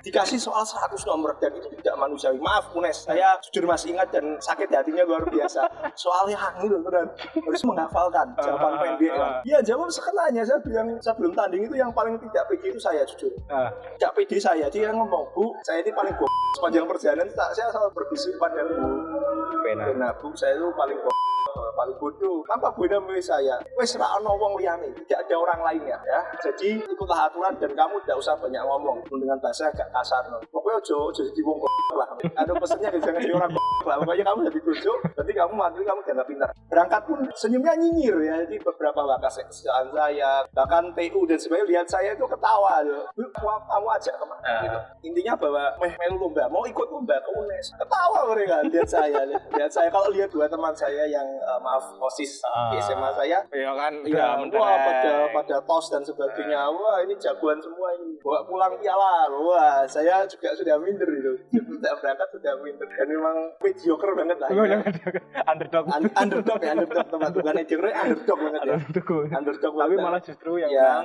Dikasih 0.00 0.40
soal 0.40 0.64
100 0.64 0.96
nomor 1.06 1.36
dan 1.38 1.52
itu 1.52 1.68
tidak 1.80 1.96
manusiawi. 2.00 2.40
Maaf 2.40 2.72
Unes. 2.72 3.04
Saya 3.04 3.36
jujur 3.48 3.68
masih 3.68 3.92
ingat 3.94 4.08
dan 4.14 4.38
sakit 4.40 4.70
hatinya 4.72 5.04
luar 5.04 5.26
biasa. 5.28 5.66
Soalnya 5.94 6.38
hangil 6.38 6.80
dan 6.88 7.06
harus 7.12 7.62
menghafalkan 7.66 8.26
jawaban 8.38 8.70
Ah, 8.70 8.78
pendek 8.86 9.10
kan 9.12 9.20
ah. 9.20 9.40
ya 9.42 9.58
jawab 9.60 9.90
sekenanya. 9.90 10.42
Saya 10.46 10.62
bilang 10.62 10.96
sebelum 11.02 11.32
tanding 11.34 11.66
itu 11.66 11.76
yang 11.76 11.90
paling 11.90 12.16
tidak 12.22 12.46
pede 12.48 12.70
itu 12.70 12.80
saya 12.80 13.02
jujur. 13.04 13.32
Nah, 13.50 13.68
tidak 13.98 14.12
pede 14.14 14.36
saya. 14.38 14.66
Dia 14.70 14.94
ngomong 14.94 15.34
bu 15.34 15.52
saya 15.66 15.82
ini 15.82 15.90
paling 15.90 16.14
bohong 16.14 16.38
sepanjang 16.56 16.86
perjalanan 16.86 17.26
tak 17.34 17.50
saya 17.52 17.68
selalu 17.74 17.90
berbisik 17.94 18.34
pada 18.38 18.62
bu. 18.62 18.74
Benar. 19.60 19.88
Nah, 19.98 20.10
bu, 20.16 20.32
saya 20.38 20.56
itu 20.56 20.66
paling 20.74 20.98
bodoh, 20.98 21.69
paling 21.76 21.96
bodoh. 22.00 22.42
Kenapa 22.42 22.74
Bu 22.74 22.88
Ida 22.88 22.98
milih 22.98 23.22
saya? 23.22 23.56
Wes 23.78 23.94
ra 23.94 24.06
ono 24.18 24.34
wong 24.34 24.58
liyane, 24.58 24.90
tidak 25.06 25.28
ada 25.28 25.34
orang 25.38 25.60
lainnya 25.62 25.98
ya. 26.08 26.20
Jadi 26.42 26.82
ikutlah 26.82 27.30
aturan 27.30 27.54
dan 27.60 27.70
kamu 27.76 27.94
tidak 28.02 28.16
usah 28.18 28.34
banyak 28.40 28.62
ngomong 28.64 28.98
dengan 29.06 29.38
bahasa 29.38 29.68
agak 29.70 29.88
kasar. 29.94 30.26
No. 30.32 30.40
Pokoknya 30.50 30.80
ojo 30.80 30.94
ojo 31.12 31.22
jadi 31.22 31.42
wong 31.44 31.58
lah. 31.94 32.08
Ada 32.40 32.52
pesannya 32.56 32.88
jangan 32.98 33.20
jadi 33.20 33.34
orang 33.36 33.50
lah. 33.86 33.96
Pokoknya 34.02 34.24
kamu 34.24 34.38
jadi 34.50 34.60
tujuh, 34.64 34.96
berarti 35.14 35.32
kamu 35.36 35.52
mati 35.54 35.82
kamu 35.84 36.00
jangan 36.08 36.24
pintar. 36.26 36.50
Berangkat 36.66 37.02
pun 37.06 37.18
senyumnya 37.36 37.72
nyinyir 37.76 38.16
ya. 38.24 38.36
Jadi 38.48 38.56
beberapa 38.64 39.00
bakas 39.04 39.42
kesalahan 39.44 39.88
saya, 39.92 40.32
bahkan 40.54 40.84
TU 40.96 41.20
dan 41.28 41.38
sebagainya 41.38 41.66
lihat 41.68 41.86
saya 41.86 42.10
itu 42.16 42.24
ketawa 42.24 42.82
loh. 42.82 43.04
Kamu- 43.14 43.90
ajak 44.00 44.14
ke 44.16 44.24
mana? 44.24 44.54
Gitu. 44.64 44.78
Intinya 45.12 45.32
bahwa 45.36 45.64
meh 45.82 45.92
melu 45.92 46.16
lomba, 46.16 46.44
mau 46.48 46.64
ikut 46.64 46.88
lomba 46.88 47.16
ke 47.20 47.30
UNES. 47.36 47.66
Ketawa 47.76 48.20
mereka 48.32 48.56
lihat 48.70 48.88
saya, 48.88 49.20
lihat, 49.28 49.70
saya. 49.70 49.88
Kalau 49.92 50.08
lihat 50.08 50.30
dua 50.32 50.46
teman 50.48 50.72
saya 50.72 51.04
yang 51.04 51.26
eh, 51.26 51.59
maaf 51.60 51.84
osis 52.00 52.40
di 52.70 52.76
Ah. 52.76 52.80
SMA 52.80 53.10
saya, 53.12 53.38
Iya 53.50 53.70
kan, 53.72 53.92
Iya, 54.02 54.26
udah 54.40 54.58
wah 54.58 54.76
pada 54.76 55.12
pada 55.30 55.56
tos 55.62 55.86
dan 55.88 56.02
sebagainya. 56.02 56.66
Wah 56.66 57.00
ini 57.00 57.14
jagoan 57.14 57.56
semua 57.56 57.94
ini. 57.94 58.16
Bawa 58.18 58.40
pulang 58.42 58.74
piala. 58.76 59.28
Wah 59.30 59.84
saya 59.84 60.24
juga 60.24 60.52
sudah 60.52 60.76
minder 60.76 61.08
itu. 61.08 61.32
Sudah 61.70 61.96
berangkat 61.96 62.28
sudah 62.30 62.52
minder. 62.60 62.84
Dan 62.86 63.08
memang 63.08 63.36
mediocre 63.58 64.12
banget 64.12 64.36
lah. 64.36 64.48
Benar. 64.50 64.84
Underdog. 65.46 65.84
Un- 65.88 66.12
underdog 66.14 66.58
ya 66.60 66.70
underdog 66.74 67.06
teman 67.08 67.30
bukan 67.30 67.52
mediocre 67.54 67.88
underdog 67.90 68.38
banget 68.38 68.60
ya. 68.60 68.74
Underdog. 68.76 69.24
Underdog 69.30 69.72
Tapi 69.80 69.94
malah 69.96 70.20
justru 70.20 70.52
yang 70.56 70.68
ya, 70.70 71.00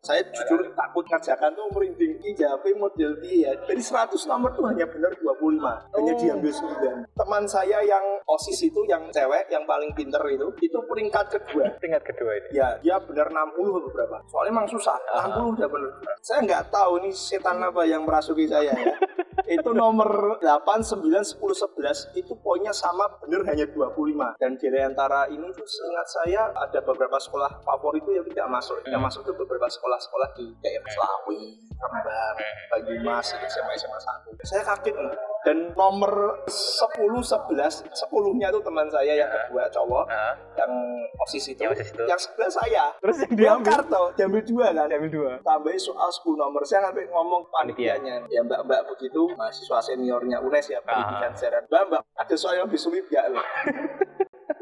saya, 0.00 0.22
jujur 0.24 0.70
takut 0.70 1.02
ngerjakan 1.04 1.50
tuh 1.52 1.66
merinding. 1.70 2.12
IJP 2.22 2.64
model 2.76 3.10
D 3.18 3.42
ya. 3.42 3.52
Dari 3.60 3.80
100 3.80 3.90
nomor 4.24 4.50
tuh 4.52 4.64
hanya 4.64 4.86
benar 4.86 5.10
25. 5.12 5.74
Hanya 5.90 6.12
Oh. 6.14 6.18
diambil 6.20 6.52
9. 6.52 6.96
Teman 7.10 7.42
saya 7.44 7.78
yang 7.82 8.04
OSIS 8.24 8.60
itu 8.64 8.80
yang 8.84 9.02
cewek 9.10 9.48
yang 9.48 9.64
paling 9.64 9.90
pinter 10.00 10.22
itu 10.32 10.48
itu 10.64 10.78
peringkat 10.88 11.26
kedua. 11.28 11.68
tingkat 11.76 12.00
kedua 12.08 12.32
ini. 12.40 12.48
Ya, 12.56 12.80
dia 12.80 12.96
benar 13.04 13.28
60 13.28 13.52
atau 13.52 13.90
berapa. 13.92 14.16
Soalnya 14.32 14.52
emang 14.56 14.66
susah. 14.72 14.96
60 15.28 15.60
udah 15.60 15.68
bener. 15.68 15.90
Saya 16.24 16.40
nggak 16.48 16.72
tahu 16.72 17.04
ini 17.04 17.12
setan 17.12 17.60
apa 17.60 17.84
yang 17.84 18.08
merasuki 18.08 18.48
saya 18.48 18.72
ya. 18.72 18.96
itu 19.60 19.70
nomor 19.76 20.40
8, 20.40 20.40
9, 20.40 21.04
10, 21.04 21.36
11 21.36 22.16
itu 22.16 22.32
poinnya 22.40 22.72
sama 22.72 23.04
bener 23.20 23.44
hanya 23.44 23.68
25. 23.68 24.40
Dan 24.40 24.56
di 24.56 24.66
antara 24.80 25.28
ini 25.28 25.44
tuh 25.52 25.68
seingat 25.68 26.08
saya 26.08 26.42
ada 26.56 26.80
beberapa 26.80 27.20
sekolah 27.20 27.60
favorit 27.60 28.00
itu 28.00 28.16
yang 28.16 28.26
tidak 28.32 28.48
masuk. 28.48 28.80
Yang 28.88 29.02
masuk 29.04 29.20
tuh 29.28 29.34
beberapa 29.36 29.68
sekolah-sekolah 29.68 30.28
di 30.38 30.48
kayak 30.64 30.82
Selawi, 30.88 31.60
Rembang, 31.76 32.36
Banyumas, 32.72 33.26
SMA 33.36 33.72
SMA 33.76 33.98
1. 34.00 34.48
Saya 34.48 34.62
kaget 34.64 34.96
nih. 34.96 35.29
Dan 35.40 35.72
nomor 35.72 36.44
10, 36.44 37.24
11, 37.24 37.88
10-nya 37.88 38.48
tuh 38.50 38.60
teman 38.60 38.84
saya 38.86 39.16
yang 39.16 39.30
kedua 39.30 39.64
cowok 39.66 40.04
Nah, 40.06 40.32
yang 40.54 40.72
OSIS 41.18 41.44
itu, 41.48 41.60
Yang 41.60 41.72
OSIS 41.74 41.88
itu. 41.90 42.02
yang 42.04 42.20
sebelah 42.20 42.50
saya. 42.50 42.84
terus 42.98 43.16
yang 43.20 43.32
Diambil 43.32 43.64
kartu, 43.66 44.02
diambil 44.14 44.42
dua 44.42 44.66
kan. 44.70 44.86
diambil 44.86 45.10
dua. 45.10 45.30
Tambahin 45.40 45.80
soal 45.80 46.08
10 46.08 46.36
nomor. 46.36 46.60
Saya 46.62 46.80
sampai 46.84 47.04
ngomong 47.06 47.42
panitianya. 47.48 48.20
Ya 48.28 48.40
mbak-mbak 48.42 48.84
begitu, 48.86 49.32
mahasiswa 49.34 49.80
seniornya 49.82 50.38
UNES 50.38 50.66
ya, 50.68 50.80
pendidikan 50.80 51.32
sejarah. 51.32 51.64
Mbak, 51.66 51.82
mbak, 51.88 52.02
ada 52.14 52.34
soal 52.36 52.54
yang 52.54 52.66
lebih 52.66 52.80
sulit 52.80 53.04
gak 53.06 53.24
loh? 53.28 53.40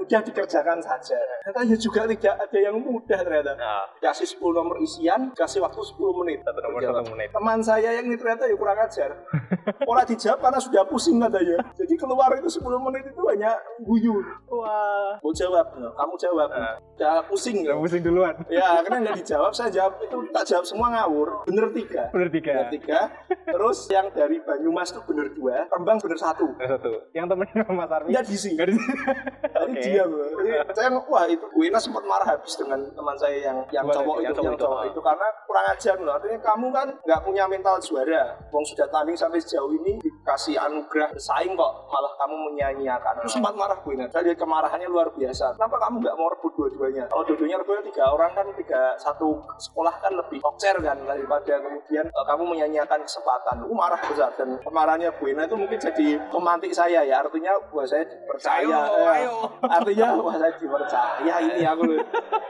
Udah 0.09 0.25
dikerjakan 0.25 0.81
saja. 0.81 1.21
Ternyata 1.45 1.61
ya 1.69 1.77
juga 1.77 2.09
tidak 2.09 2.35
ada 2.41 2.59
yang 2.59 2.81
mudah 2.81 3.21
ternyata. 3.21 3.53
Nah, 3.61 3.85
Kasih 4.00 4.25
10 4.25 4.57
nomor 4.57 4.81
isian, 4.81 5.37
kasih 5.37 5.61
waktu 5.61 5.77
10 5.85 6.19
menit. 6.25 6.41
satu 6.41 6.61
nomor 6.65 6.81
satu 6.81 7.12
menit. 7.12 7.29
Teman 7.29 7.61
saya 7.61 7.88
yang 8.00 8.09
ini 8.09 8.17
ternyata 8.17 8.49
ya 8.49 8.57
kurang 8.57 8.81
ajar. 8.81 9.11
Orang 9.91 10.09
dijawab 10.09 10.41
karena 10.41 10.61
sudah 10.65 10.83
pusing 10.88 11.21
katanya. 11.21 11.61
Jadi 11.77 11.95
keluar 12.00 12.33
itu 12.41 12.49
10 12.49 12.65
menit 12.88 13.05
itu 13.12 13.21
hanya 13.38 13.54
guyu. 13.78 14.18
Wah, 14.50 15.14
Mau 15.23 15.30
jawab, 15.30 15.78
no. 15.78 15.95
kamu 15.95 16.14
jawab. 16.18 16.49
Ah. 16.50 16.75
Udah 16.99 17.23
pusing 17.30 17.62
ya. 17.62 17.78
udah 17.78 17.87
pusing 17.87 18.02
duluan. 18.02 18.35
Ya, 18.50 18.83
karena 18.83 19.07
nggak 19.07 19.23
dijawab, 19.23 19.54
saya 19.54 19.71
jawab 19.71 20.02
itu 20.02 20.18
tak 20.35 20.45
jawab 20.50 20.66
semua 20.66 20.90
ngawur. 20.90 21.47
Bener 21.47 21.71
tiga. 21.71 22.11
Bener 22.11 22.28
tiga. 22.35 22.52
Bener 22.59 22.71
tiga. 22.75 23.00
Terus 23.30 23.78
yang 23.87 24.11
dari 24.11 24.42
Banyumas 24.42 24.90
itu 24.90 25.00
bener 25.07 25.30
dua, 25.30 25.71
Rembang 25.71 26.02
bener 26.02 26.18
satu. 26.18 26.50
Bener 26.59 26.75
satu. 26.75 26.90
Yang 27.14 27.26
temennya 27.30 27.62
Mas 27.71 27.90
Armi. 27.95 28.09
Nggak 28.11 28.25
diisi. 28.26 28.50
Nggak 28.59 28.66
di 28.66 28.75
Jadi 28.75 29.71
Oke. 29.71 29.80
diam. 29.87 30.11
Jadi 30.11 30.50
saya 30.75 30.88
wah 30.99 31.25
itu 31.30 31.47
Wina 31.54 31.78
sempat 31.78 32.02
marah 32.02 32.26
habis 32.35 32.59
dengan 32.59 32.80
teman 32.90 33.14
saya 33.14 33.38
yang 33.38 33.59
yang 33.71 33.87
Gimana? 33.87 33.97
cowok 34.02 34.16
Yang 34.18 34.33
itu, 34.35 34.35
cowok 34.35 34.49
yang 34.50 34.57
itu, 34.59 34.64
cowok 34.66 34.80
ah. 34.83 34.90
itu 34.90 35.00
karena 35.04 35.28
kurang 35.47 35.66
ajar 35.71 35.97
loh. 36.02 36.12
Artinya 36.18 36.38
kamu 36.42 36.66
kan 36.75 36.88
nggak 37.07 37.21
punya 37.23 37.45
mental 37.47 37.76
juara. 37.78 38.23
Wong 38.50 38.64
sudah 38.66 38.87
tanding 38.90 39.14
sampai 39.14 39.38
sejauh 39.38 39.71
ini 39.71 40.02
dikasih 40.02 40.59
anugerah 40.59 41.14
bersaing 41.14 41.52
kok, 41.54 41.73
malah 41.92 42.12
kamu 42.18 42.35
menyanyiakan. 42.50 43.14
Itu 43.29 43.37
sempat 43.37 43.61
marah 43.61 43.77
Wina. 43.85 44.09
Saya 44.09 44.25
lihat 44.25 44.41
kemarahannya 44.41 44.89
luar 44.89 45.13
biasa. 45.13 45.53
Kenapa 45.61 45.77
kamu 45.77 46.01
nggak 46.01 46.17
mau 46.17 46.33
rebut 46.33 46.53
dua-duanya? 46.57 47.05
Kalau 47.13 47.29
dua-duanya 47.29 47.61
rebutnya 47.61 47.85
tiga 47.93 48.05
orang 48.09 48.33
kan 48.33 48.47
tiga 48.57 48.97
satu 48.97 49.37
sekolah 49.61 49.95
kan 50.01 50.17
lebih 50.17 50.41
okcer 50.41 50.81
kan 50.81 50.97
daripada 51.05 51.61
kemudian 51.61 52.09
eh, 52.09 52.25
kamu 52.25 52.43
menyanyiakan 52.49 53.05
kesempatan. 53.05 53.69
Lu 53.69 53.77
marah 53.77 54.01
besar 54.01 54.33
dan 54.41 54.57
kemarahannya 54.65 55.13
Buena 55.21 55.45
itu 55.45 55.61
mungkin 55.61 55.77
jadi 55.77 56.17
pemantik 56.33 56.73
saya 56.73 57.05
ya. 57.05 57.21
Artinya 57.21 57.53
wah 57.69 57.85
saya 57.85 58.09
dipercaya. 58.09 58.65
Ayo, 58.65 58.81
Eh, 58.89 59.13
ayo. 59.21 59.35
artinya 59.61 60.09
wah 60.25 60.33
saya 60.41 60.53
dipercaya 60.57 61.37
ini 61.45 61.63
aku 61.69 61.85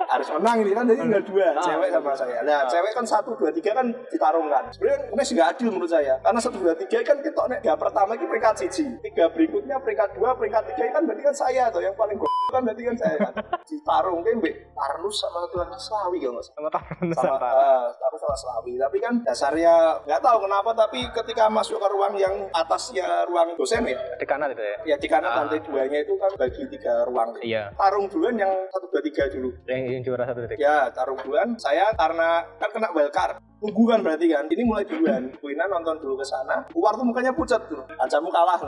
harus 0.08 0.28
menang 0.38 0.62
ini 0.62 0.70
kan 0.72 0.84
jadi 0.86 1.00
tinggal 1.02 1.22
dua 1.26 1.46
cewek 1.58 1.88
sama 1.90 2.12
saya 2.14 2.38
nah 2.40 2.64
cewek 2.64 2.92
kan 2.94 3.04
satu 3.04 3.30
dua 3.36 3.50
tiga 3.52 3.76
kan 3.76 3.86
ditarungkan 4.08 4.64
sebenarnya 4.72 4.98
ini 5.10 5.22
nggak 5.36 5.48
adil 5.52 5.68
menurut 5.74 5.90
saya 5.90 6.14
karena 6.24 6.40
satu 6.40 6.56
dua 6.56 6.74
tiga 6.78 6.98
kan 7.04 7.16
kita 7.20 7.42
nek 7.50 7.60
pertama 7.76 8.16
ini 8.16 8.24
peringkat 8.24 8.54
siji 8.56 8.84
tiga 9.04 9.28
berikutnya 9.28 9.76
peringkat 9.80 10.16
dua 10.16 10.32
peringkat 10.32 10.64
tiga 10.72 10.84
kan 10.92 11.02
berarti 11.04 11.22
kan 11.24 11.36
saya 11.36 11.64
tuh 11.72 11.80
yang 11.80 11.96
paling 11.96 12.16
gue 12.16 12.28
kan 12.48 12.64
berarti 12.64 12.82
kan 12.84 12.96
saya 12.96 13.16
kan. 13.20 13.32
Ditarung 13.68 14.20
kan 14.24 14.34
mbak 14.40 14.54
Tarnus 14.72 15.16
sama 15.20 15.38
satu 15.44 15.56
lagi 15.60 15.76
Slawi 15.76 16.16
kalau 16.22 16.32
nggak 16.38 16.46
salah. 16.48 16.56
Sama 16.56 16.68
temen 16.72 17.08
sama 17.12 17.36
uh, 17.36 17.84
aku 18.08 18.16
sama 18.16 18.36
Slawi. 18.40 18.72
Tapi 18.80 18.96
kan 19.04 19.14
dasarnya 19.20 19.74
nggak 20.08 20.20
tahu 20.24 20.38
kenapa 20.48 20.70
tapi 20.72 21.00
ketika 21.12 21.44
masuk 21.52 21.76
ke 21.76 21.88
ruang 21.92 22.14
yang 22.16 22.34
atasnya 22.56 23.04
ruang 23.28 23.52
dosen 23.60 23.84
ya 23.84 23.98
Di 24.16 24.24
kanan 24.24 24.48
itu 24.56 24.64
ya. 24.64 24.76
ya 24.94 24.96
di 24.96 25.08
kanan 25.10 25.30
lantai 25.44 25.60
duanya 25.60 25.98
itu 26.00 26.14
kan 26.16 26.32
bagi 26.40 26.62
tiga 26.72 27.04
ruang. 27.04 27.28
Iya. 27.44 27.68
tarung 27.76 28.08
duluan 28.08 28.34
yang 28.40 28.52
satu 28.72 28.86
dua 28.88 29.02
tiga 29.04 29.28
dulu. 29.28 29.48
Yang, 29.68 29.80
yang 29.92 30.02
juara 30.04 30.24
satu 30.24 30.40
detik. 30.48 30.56
ya 30.56 30.88
tarung 30.96 31.18
duluan. 31.20 31.48
Saya 31.60 31.92
karena 31.92 32.40
kan 32.56 32.70
kena 32.72 32.88
wildcard 32.96 33.36
tunggu 33.60 33.82
kan 33.90 34.00
berarti 34.00 34.26
kan. 34.32 34.44
Ini 34.48 34.62
mulai 34.64 34.88
duluan. 34.88 35.22
Bu 35.36 35.52
Ina 35.52 35.68
nonton 35.68 36.00
dulu 36.00 36.16
ke 36.16 36.24
sana. 36.24 36.64
Keluar 36.72 36.96
tuh 36.96 37.04
mukanya 37.04 37.34
pucat 37.36 37.60
tuh. 37.68 37.82
Kancamu 37.98 38.32
kalah 38.32 38.60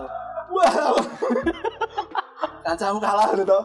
wah 0.51 0.99
kancamu 2.71 2.99
kalah 3.03 3.29
toh. 3.35 3.65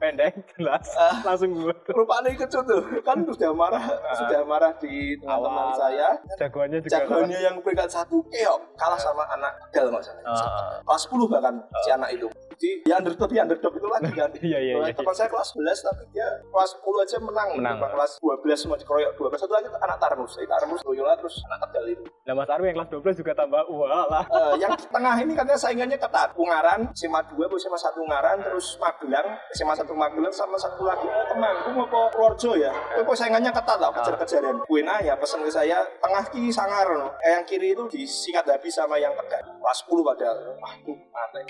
Pendek 0.00 0.32
jelas. 0.56 0.86
Ah. 0.96 1.20
langsung 1.22 1.52
gue 1.52 1.74
rupanya 1.92 2.32
kecut 2.32 2.64
tuh. 2.64 2.82
Kan 3.04 3.22
sudah 3.22 3.52
marah 3.52 3.84
sudah 4.16 4.40
marah 4.48 4.72
di 4.80 5.14
teman-teman 5.20 5.76
saya. 5.76 6.08
Jagoannya 6.40 6.78
juga 6.80 7.04
jagoannya 7.04 7.38
yang 7.38 7.56
peringkat 7.60 7.88
satu 7.92 8.24
keok 8.32 8.60
kalah 8.80 8.96
sama 8.96 9.28
anak 9.30 9.52
tegal 9.70 9.92
maksudnya. 9.92 10.24
Ah. 10.24 10.80
kelas 10.82 11.06
10 11.06 11.32
bahkan 11.32 11.54
si 11.84 11.90
anak 11.92 12.10
itu 12.16 12.26
jadi 12.60 12.84
ya 12.84 12.94
underdog 13.00 13.30
ya 13.32 13.40
underdog 13.48 13.72
itu 13.72 13.88
lagi 13.88 14.12
kan. 14.12 14.30
Iya, 14.40 14.58
iya, 14.60 14.74
iya. 14.82 14.92
teman 14.92 15.14
saya 15.16 15.28
kelas 15.32 15.56
11 15.56 15.80
tapi 15.80 16.04
dia 16.12 16.28
kelas 16.44 16.70
10 16.76 17.04
aja 17.04 17.16
menang. 17.24 17.48
Menang. 17.56 17.76
Timbang 17.80 17.92
kelas 17.96 18.12
12 18.20 18.60
semua 18.60 18.76
dikeroyok 18.76 19.12
12 19.16 19.40
satu 19.40 19.52
lagi 19.56 19.68
anak 19.72 19.98
Tarmus. 20.00 20.32
Jadi 20.36 20.48
Tarmus 20.48 20.80
Loyola 20.84 21.14
terus 21.16 21.40
anak 21.48 21.58
tegal 21.68 21.84
itu 21.88 22.04
Nah 22.28 22.34
Mas 22.36 22.50
Arwi 22.52 22.66
yang 22.68 22.76
kelas 22.84 22.90
12 22.92 23.20
juga 23.24 23.32
tambah 23.32 23.62
wah 23.72 24.04
lah. 24.12 24.24
Eh, 24.28 24.54
yang 24.60 24.76
di 24.76 24.86
tengah 24.92 25.14
ini 25.24 25.32
katanya 25.32 25.60
saingannya 25.60 25.96
ketat. 25.96 26.28
Ungaran 26.36 26.80
SMA 26.92 27.20
2 27.32 27.56
SMA 27.56 27.78
1 27.80 27.96
Ungaran 27.96 28.36
terus 28.44 28.66
Magelang 28.76 29.28
SMA 29.56 29.74
1 29.80 29.88
Magelang 29.96 30.34
sama 30.36 30.56
satu 30.60 30.84
lagi 30.84 31.08
eh, 31.08 31.24
teman 31.32 31.56
aku 31.64 31.70
mau 31.72 31.88
ke 31.88 32.00
Purworejo 32.12 32.60
ya? 32.60 32.72
Itu 32.92 33.08
kok 33.08 33.16
saingannya 33.16 33.50
ketat 33.56 33.78
lah 33.80 33.88
kejar-kejaran 33.96 34.56
gue 34.60 34.80
nanya 34.84 35.16
pesan 35.16 35.40
ke 35.44 35.52
saya 35.52 35.80
tengah 36.00 36.24
kiri 36.28 36.52
sangar 36.52 36.86
no. 36.92 37.08
eh, 37.24 37.40
yang 37.40 37.44
kiri 37.48 37.72
itu 37.72 37.88
disikat 37.88 38.44
habis 38.44 38.76
sama 38.76 39.00
yang 39.00 39.16
tegal. 39.16 39.40
Kelas 39.48 39.78
10 39.88 40.04
padahal. 40.04 40.36
Wah 40.60 40.72
itu 40.76 40.92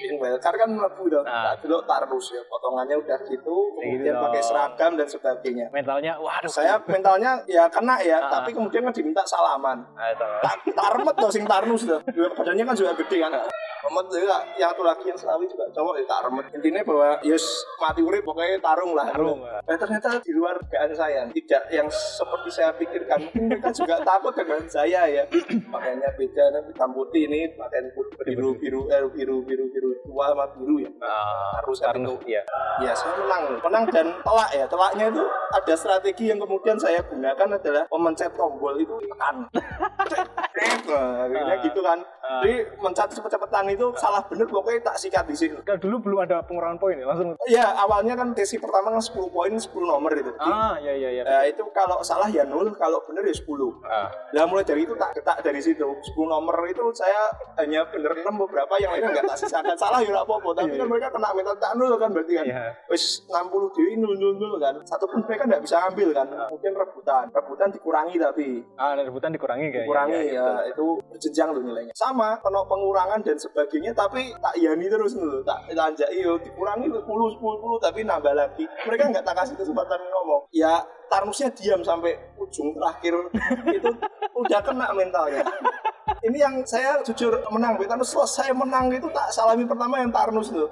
ini 0.06 0.16
welkar 0.16 0.54
kan 0.54 0.70
tuh 1.02 1.23
Ah. 1.23 1.50
nah, 1.50 1.54
dulu 1.57 1.78
tarus 1.83 2.26
ya 2.30 2.42
potongannya 2.45 2.97
udah 2.97 3.19
gitu 3.25 3.57
kemudian 3.73 4.11
Gitu. 4.11 4.21
pakai 4.21 4.42
seragam 4.42 4.92
dan 4.95 5.07
sebagainya 5.07 5.66
Mentalnya 5.71 6.12
waduh. 6.16 6.47
saya 6.47 6.76
mentalnya 6.83 7.40
ya 7.47 7.64
kena 7.66 7.97
ya 7.99 8.19
Ah. 8.19 8.28
tapi 8.33 8.50
kemudian 8.50 8.83
kan 8.83 8.92
diminta 8.92 9.23
salaman 9.23 9.80
Ah, 9.95 10.11
itu. 10.11 10.26
Tak- 10.42 10.64
tarmet 10.73 11.16
tuh 11.16 11.30
sing 11.30 11.45
tarnus 11.45 11.83
Juga 11.87 12.28
badannya 12.35 12.64
kan 12.64 12.75
juga 12.75 12.92
gede 12.95 13.16
kan 13.21 13.33
Remet 13.80 14.06
juga 14.06 14.38
yang 14.54 14.70
satu 14.70 14.82
lagi 14.82 15.04
yang 15.04 15.16
selawi 15.16 15.44
juga 15.46 15.64
cowok 15.70 15.94
ya 15.96 16.04
tarmet 16.06 16.46
intinya 16.52 16.80
bahwa 16.84 17.08
yes 17.22 17.44
mati 17.76 18.00
urip 18.00 18.22
pokoknya 18.22 18.60
tarung 18.60 18.92
lah 18.92 19.08
Tarung. 19.08 19.40
nah, 19.40 19.76
ternyata 19.76 20.20
di 20.20 20.32
luar 20.32 20.54
dugaan 20.56 20.92
saya 20.92 21.22
tidak 21.30 21.62
yang 21.68 21.88
seperti 21.88 22.49
saya 22.50 22.70
pikirkan 22.72 23.20
mereka 23.34 23.72
juga 23.72 23.99
takut 24.00 24.32
dengan 24.32 24.62
saya 24.66 25.00
ya 25.06 25.25
makanya 25.72 26.12
beda 26.12 26.44
nih 26.50 26.62
hitam 26.68 26.90
putih 26.92 27.25
ini 27.25 27.40
pakaian 27.54 27.88
biru 28.22 28.50
biru 28.54 28.80
eh, 28.87 29.00
biru 29.08 29.37
biru 29.42 29.64
biru 29.66 29.90
tua 30.02 30.28
sama 30.28 30.44
biru 30.54 30.76
ya 30.78 30.90
Ah, 31.00 31.56
Harus 31.56 31.80
kan 31.80 31.96
itu. 31.96 32.12
iya. 32.28 32.42
Ya 32.78 32.92
saya 32.92 33.16
menang, 33.16 33.56
menang 33.58 33.84
dan 33.88 34.06
telak 34.20 34.50
ya. 34.52 34.68
Telaknya 34.68 35.08
itu 35.08 35.25
ada 35.50 35.75
strategi 35.75 36.25
yang 36.28 36.37
kemudian 36.37 36.76
saya 36.76 37.00
gunakan 37.00 37.56
adalah 37.56 37.84
memencet 37.88 38.30
tombol 38.37 38.76
itu 38.76 38.92
tekan. 39.00 39.49
nah, 40.90 41.25
akhirnya 41.25 41.56
Ah. 41.56 41.62
gitu 41.62 41.80
kan. 41.80 41.99
Ah. 42.20 42.40
Jadi 42.44 42.54
mencet 42.78 43.08
cepet-cepetan 43.10 43.64
itu 43.70 43.86
salah 43.96 44.22
bener 44.22 44.46
pokoknya 44.46 44.80
tak 44.84 44.96
sikat 44.96 45.24
di 45.24 45.34
sini. 45.34 45.56
Kan 45.62 45.78
dulu 45.78 45.96
belum 46.00 46.18
ada 46.22 46.42
pengurangan 46.42 46.76
poin 46.76 46.94
ya, 46.94 47.06
langsung. 47.06 47.34
Ya 47.46 47.66
awalnya 47.76 48.14
kan 48.14 48.34
sesi 48.34 48.56
pertama 48.56 48.90
kan 48.90 49.00
10 49.00 49.16
poin 49.28 49.52
10 49.52 49.66
nomor 49.80 50.10
itu. 50.12 50.30
Ah, 50.36 50.76
iya 50.78 50.92
iya 50.92 51.10
iya. 51.12 51.22
eh, 51.24 51.44
itu 51.50 51.62
kalau 51.70 52.00
salah 52.00 52.26
ya 52.26 52.42
0, 52.42 52.54
kalau 52.74 53.00
bener 53.04 53.22
ya 53.22 53.34
10. 53.34 53.46
Ah. 53.82 54.08
Nah 54.32 54.44
mulai 54.44 54.62
dari 54.62 54.82
itu 54.82 54.94
tak 54.94 55.14
ketak 55.14 55.40
dari 55.40 55.60
situ 55.60 55.84
10 55.84 56.00
nomor 56.26 56.56
itu 56.64 56.82
saya 56.92 57.30
hanya 57.56 57.86
bener 57.86 58.12
6 58.16 58.26
beberapa 58.40 58.74
yang 58.76 58.90
lainnya 58.90 59.10
nggak 59.12 59.28
tak 59.28 59.38
sisakan 59.38 59.76
salah 59.76 60.00
ya 60.00 60.12
apa-apa 60.16 60.48
tapi 60.54 60.70
Iya, 60.70 60.76
kan 60.76 60.86
iya. 60.86 60.90
mereka 60.90 61.08
kena 61.10 61.28
mental 61.30 61.56
tak 61.56 61.72
nol 61.74 61.94
kan 61.94 62.10
berarti 62.10 62.32
kan 62.32 62.46
Iya. 62.46 62.62
wis 62.86 63.04
60 63.26 63.74
dewi 63.74 63.92
nol 63.94 64.14
nol 64.14 64.34
nol 64.34 64.54
kan 64.56 64.74
satu 64.82 65.04
pun 65.04 65.20
mereka 65.22 65.44
nggak 65.44 65.62
bisa 65.62 65.76
ambil 65.84 66.08
kan 66.10 66.26
kemudian 66.48 66.74
rebutan 66.74 67.24
rebutan 67.30 67.68
dikurangi 67.68 68.16
tapi 68.16 68.48
Ah, 68.74 68.92
rebutan 68.94 69.30
dikurangi 69.30 69.66
kayak. 69.68 69.84
dikurangi 69.84 70.20
iya, 70.30 70.40
ya, 70.40 70.48
itu 70.66 70.86
berjenjang 71.04 71.48
loh 71.50 71.62
nilainya 71.62 71.92
sama 71.92 72.40
kena 72.40 72.60
pengurangan 72.64 73.20
dan 73.20 73.36
sebagainya 73.36 73.59
tapi 73.92 74.32
tak 74.38 74.54
yani 74.56 74.86
terus 74.86 75.18
loh 75.18 75.42
tak 75.42 75.66
lanjak 75.74 76.08
yo 76.14 76.38
dikurangi 76.40 76.86
10 76.88 77.02
10 77.02 77.40
10 77.40 77.84
tapi 77.84 78.00
nambah 78.06 78.34
lagi. 78.36 78.64
Mereka 78.86 79.10
nggak 79.10 79.24
tak 79.26 79.36
kasih 79.42 79.56
kesempatan 79.58 80.00
ngomong. 80.00 80.48
Ya 80.54 80.80
Tarnusnya 81.10 81.50
diam 81.50 81.82
sampai 81.82 82.14
ujung 82.38 82.70
terakhir. 82.78 83.18
Itu 83.76 83.90
udah 84.38 84.60
kena 84.62 84.94
mentalnya. 84.94 85.42
Ini 86.22 86.38
yang 86.38 86.54
saya 86.62 87.02
jujur 87.02 87.34
menang. 87.50 87.74
Tarnus 87.82 88.14
selesai 88.14 88.54
menang 88.54 88.92
itu 88.94 89.10
tak 89.10 89.34
salami 89.34 89.66
pertama 89.66 89.98
yang 89.98 90.14
Tarnus 90.14 90.54
tuh 90.54 90.70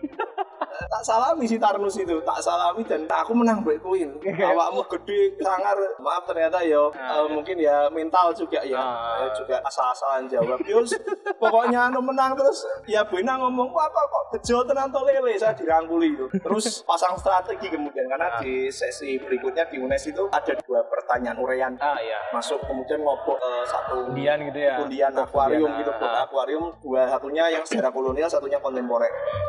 tak 0.81 1.03
salami 1.03 1.45
si 1.45 1.57
Tarnus 1.57 1.97
itu 1.97 2.17
tak 2.21 2.39
salami 2.39 2.83
dan 2.83 3.03
aku 3.05 3.33
menang 3.33 3.61
Mbak 3.61 3.79
Queen 3.81 4.11
awakmu 4.53 4.87
gede 4.89 5.35
sangar 5.39 5.75
maaf 5.99 6.23
ternyata 6.25 6.63
yo 6.63 6.91
Ah, 6.95 7.21
eh, 7.21 7.29
mungkin 7.29 7.57
ya 7.57 7.89
mental 7.89 8.31
juga 8.31 8.63
ya 8.63 8.79
Ah. 8.79 9.25
Eh, 9.25 9.31
juga 9.35 9.59
asal-asalan 9.61 10.25
jawab 10.27 10.63
Yus 10.63 10.95
pokoknya 11.35 11.89
anu 11.89 12.01
menang 12.01 12.33
terus 12.33 12.63
ya 12.85 13.03
Bena 13.03 13.37
ngomong 13.37 13.69
wah 13.69 13.87
kok 13.87 14.07
kok 14.07 14.25
bejo 14.31 14.57
tenan 14.63 14.89
to 14.89 15.01
lele 15.03 15.33
saya 15.35 15.53
dirangkuli 15.53 16.13
itu 16.13 16.27
terus 16.39 16.83
pasang 16.83 17.17
strategi 17.17 17.69
kemudian 17.69 18.07
karena 18.07 18.29
Ah. 18.29 18.41
di 18.41 18.69
sesi 18.69 19.17
berikutnya 19.19 19.65
di 19.67 19.81
UNES 19.81 20.05
itu 20.07 20.29
ada 20.29 20.53
dua 20.61 20.85
pertanyaan 20.85 21.37
urean 21.37 21.73
Ah, 21.79 21.97
iya. 21.97 22.21
masuk 22.31 22.61
kemudian 22.63 23.01
ngobok 23.01 23.37
eh, 23.37 23.65
satu 23.65 23.97
Undian 24.09 24.39
gitu 24.43 24.59
ya. 24.59 24.79
undian 24.79 25.13
akuarium 25.13 25.67
Undian, 25.67 25.81
gitu 25.81 25.91
ah. 25.91 25.99
buat 25.99 26.15
akuarium 26.23 26.65
dua 26.79 27.03
satunya 27.09 27.45
yang 27.49 27.65
sejarah 27.65 27.89
kolonial 27.89 28.29
satunya 28.29 28.59
kontemporer 28.59 29.09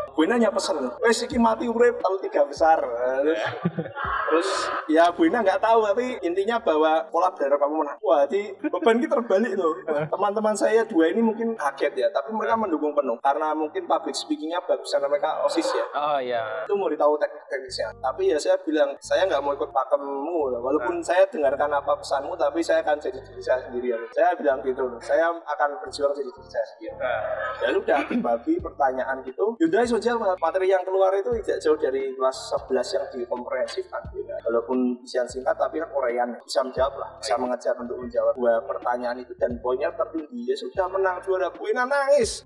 gue 0.10 0.26
nanya 0.26 0.50
pesen 0.50 0.76
wes 1.00 1.19
iki 1.24 1.38
mati 1.38 1.66
urip 1.68 2.00
tahu 2.00 2.16
tiga 2.24 2.48
besar 2.48 2.80
terus, 3.22 3.42
terus 4.30 4.50
ya 4.88 5.12
Bu 5.12 5.28
Ina 5.28 5.44
nggak 5.44 5.62
tahu 5.62 5.86
tapi 5.92 6.18
intinya 6.26 6.58
bahwa 6.62 7.06
pola 7.12 7.30
belajar 7.36 7.60
kamu 7.60 7.76
menang 7.86 7.98
wah 8.02 8.24
di 8.26 8.56
beban 8.58 8.98
kita 9.04 9.20
terbalik 9.20 9.54
tuh 9.60 9.74
teman-teman 9.86 10.56
saya 10.56 10.82
dua 10.88 11.12
ini 11.12 11.22
mungkin 11.22 11.54
kaget 11.60 11.94
ya 11.96 12.08
tapi 12.10 12.32
mereka 12.32 12.56
mendukung 12.56 12.96
penuh 12.96 13.20
karena 13.20 13.52
mungkin 13.52 13.84
public 13.86 14.16
speakingnya 14.16 14.62
bagus 14.64 14.90
karena 14.96 15.08
mereka 15.12 15.44
osis 15.46 15.68
ya 15.76 15.86
Oh 16.00 16.18
iya. 16.22 16.44
itu 16.64 16.74
mau 16.78 16.88
ditahu 16.88 17.18
teknik-teknisnya. 17.18 17.90
Tapi 18.00 18.32
ya 18.32 18.38
saya 18.38 18.56
bilang 18.62 18.94
saya 19.02 19.26
nggak 19.26 19.42
mau 19.42 19.52
ikut 19.58 19.72
pakemmu, 19.74 20.58
walaupun 20.62 21.02
saya 21.02 21.26
dengarkan 21.28 21.70
apa 21.76 21.98
pesanmu, 21.98 22.38
tapi 22.38 22.64
saya 22.64 22.86
akan 22.86 22.98
jadi 23.02 23.20
diri 23.20 23.42
saya 23.42 23.60
sendiri. 23.68 23.90
Saya 24.14 24.38
bilang 24.38 24.62
gitu, 24.62 24.86
saya 25.02 25.34
akan 25.34 25.70
berjuang 25.82 26.14
jadi 26.14 26.30
diri 26.30 26.50
saya 26.50 26.66
sendiri. 26.72 26.96
Ah. 27.02 27.22
Ya 27.60 27.68
udah 27.76 28.00
bagi 28.22 28.54
pertanyaan 28.62 29.18
gitu. 29.26 29.46
Yaudah 29.60 29.82
saja 29.86 30.12
materi 30.18 30.70
yang 30.70 30.84
keluar 30.86 31.09
itu 31.18 31.30
tidak 31.42 31.60
jauh 31.64 31.78
dari 31.80 32.14
kelas 32.14 32.38
11 32.70 32.96
yang 32.96 33.06
di 33.10 33.20
komprehensif 33.26 33.86
kan. 33.90 34.02
Gitu. 34.14 34.30
Walaupun 34.30 34.78
isian 35.02 35.26
singkat 35.26 35.56
tapi 35.58 35.82
kan 35.82 35.90
Korean 35.90 36.30
bisa 36.44 36.62
menjawab 36.62 36.94
lah, 37.00 37.10
bisa 37.18 37.34
mengejar 37.38 37.74
untuk 37.80 37.98
menjawab 37.98 38.34
dua 38.38 38.54
pertanyaan 38.66 39.18
itu 39.22 39.34
dan 39.38 39.58
poinnya 39.60 39.90
tertinggi. 39.94 40.46
Ya 40.46 40.56
sudah 40.56 40.86
menang 40.90 41.22
juara. 41.26 41.50
Buina 41.50 41.84
nangis, 41.84 42.46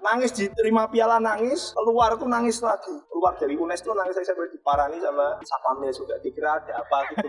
nangis 0.00 0.30
diterima 0.32 0.88
piala 0.88 1.18
nangis, 1.18 1.74
keluar 1.74 2.14
tuh 2.14 2.30
nangis 2.30 2.62
lagi. 2.62 2.94
Keluar 3.10 3.34
dari 3.36 3.54
UNES 3.58 3.80
tuh 3.82 3.92
nangis 3.92 4.14
saya 4.16 4.32
sampai 4.32 4.52
diparani 4.52 4.98
sama 5.02 5.26
sapamnya 5.42 5.90
juga 5.90 6.14
dikira 6.22 6.60
ada 6.60 6.80
apa 6.80 6.98
gitu. 7.12 7.28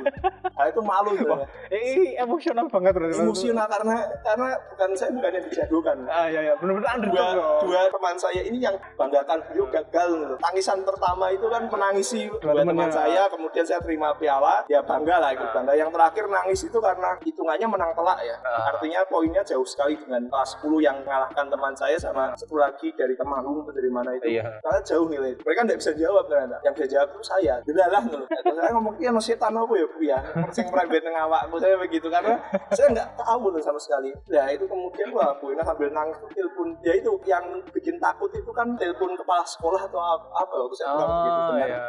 Nah 0.55 0.65
itu 0.69 0.81
malu 0.83 1.11
sebenarnya. 1.17 1.47
Eh, 1.71 1.81
ini 1.95 2.07
emosional 2.19 2.65
banget 2.69 2.91
berarti. 2.95 3.19
Emosional 3.19 3.65
karena 3.67 3.95
karena 4.23 4.47
bukan 4.71 4.89
saya 4.93 5.11
bukan 5.11 5.31
yang 5.33 5.45
dijagokan 5.49 5.97
Ah, 6.09 6.27
iya 6.29 6.39
iya. 6.51 6.53
Benar-benar 6.59 6.91
underdog 6.95 7.15
dua, 7.15 7.27
dua 7.65 7.81
teman 7.89 8.15
saya 8.15 8.41
ini 8.45 8.59
yang 8.61 8.75
banggakan 8.95 9.39
beliau 9.49 9.65
gagal 9.71 10.09
tangisan 10.39 10.74
pertama 10.83 11.31
itu 11.31 11.47
kan 11.47 11.63
menangisi 11.69 12.27
Dua 12.27 12.51
teman 12.51 12.75
temennya. 12.75 12.91
saya 12.91 13.23
kemudian 13.31 13.65
saya 13.65 13.79
terima 13.79 14.11
piala 14.17 14.65
ya 14.67 14.81
bangga 14.81 15.15
lah 15.21 15.29
ikut 15.31 15.49
bangga. 15.53 15.73
Yang 15.77 15.89
terakhir 15.95 16.25
nangis 16.27 16.59
itu 16.65 16.77
karena 16.81 17.09
hitungannya 17.21 17.67
menang 17.69 17.91
telak 17.95 18.19
ya. 18.25 18.35
Ah. 18.43 18.73
artinya 18.75 19.05
poinnya 19.07 19.41
jauh 19.45 19.63
sekali 19.63 19.95
dengan 19.95 20.27
kelas 20.27 20.57
10 20.59 20.83
yang 20.83 20.97
mengalahkan 21.05 21.45
teman 21.47 21.73
saya 21.77 21.95
sama 21.95 22.33
satu 22.35 22.59
lagi 22.59 22.91
dari 22.97 23.15
Temanggung 23.15 23.63
atau 23.63 23.71
dari 23.71 23.87
mana 23.93 24.11
itu. 24.17 24.35
Iya. 24.35 24.59
karena 24.59 24.79
jauh 24.83 25.07
nilai. 25.07 25.31
Mereka 25.37 25.59
nggak 25.69 25.79
bisa 25.79 25.91
jawab 25.95 26.25
ternyata. 26.27 26.57
Yang 26.65 26.73
bisa 26.81 26.87
jawab 26.97 27.07
itu 27.13 27.23
saya. 27.23 27.53
Delalah 27.63 28.03
loh. 28.09 28.25
Saya 28.27 28.69
ngomong 28.75 28.95
iya 28.99 29.09
no 29.13 29.21
setan 29.21 29.53
apa 29.55 29.73
ya 29.77 29.85
bu 29.87 29.99
ya? 30.01 30.19
Sing 30.55 30.67
private 30.67 31.03
nang 31.05 31.15
awakku 31.29 31.55
saya 31.61 31.75
begitu. 31.77 32.07
Karena 32.09 32.39
saya 32.73 32.87
nggak 32.91 33.09
tahu 33.19 33.53
loh 33.53 33.61
sama 33.61 33.79
sekali. 33.79 34.09
Nah 34.31 34.47
itu 34.49 34.65
kemudian 34.65 35.09
wah 35.13 35.37
Bu 35.37 35.53
Ina 35.53 35.63
sambil 35.63 35.91
nangis 35.93 36.17
telepon. 36.33 36.73
Ya 36.81 36.93
itu 36.97 37.11
yang 37.29 37.45
bikin 37.71 37.99
takut 38.01 38.31
itu 38.33 38.51
kan 38.55 38.73
telepon 38.79 39.13
kepala 39.13 39.43
sekolah 39.45 39.81
atau 39.85 39.99
apa, 40.01 40.27
apa 40.33 40.55
bilang 40.67 40.97
begitu 40.97 41.39
Oh 41.39 41.47
benar. 41.51 41.67
iya. 41.67 41.79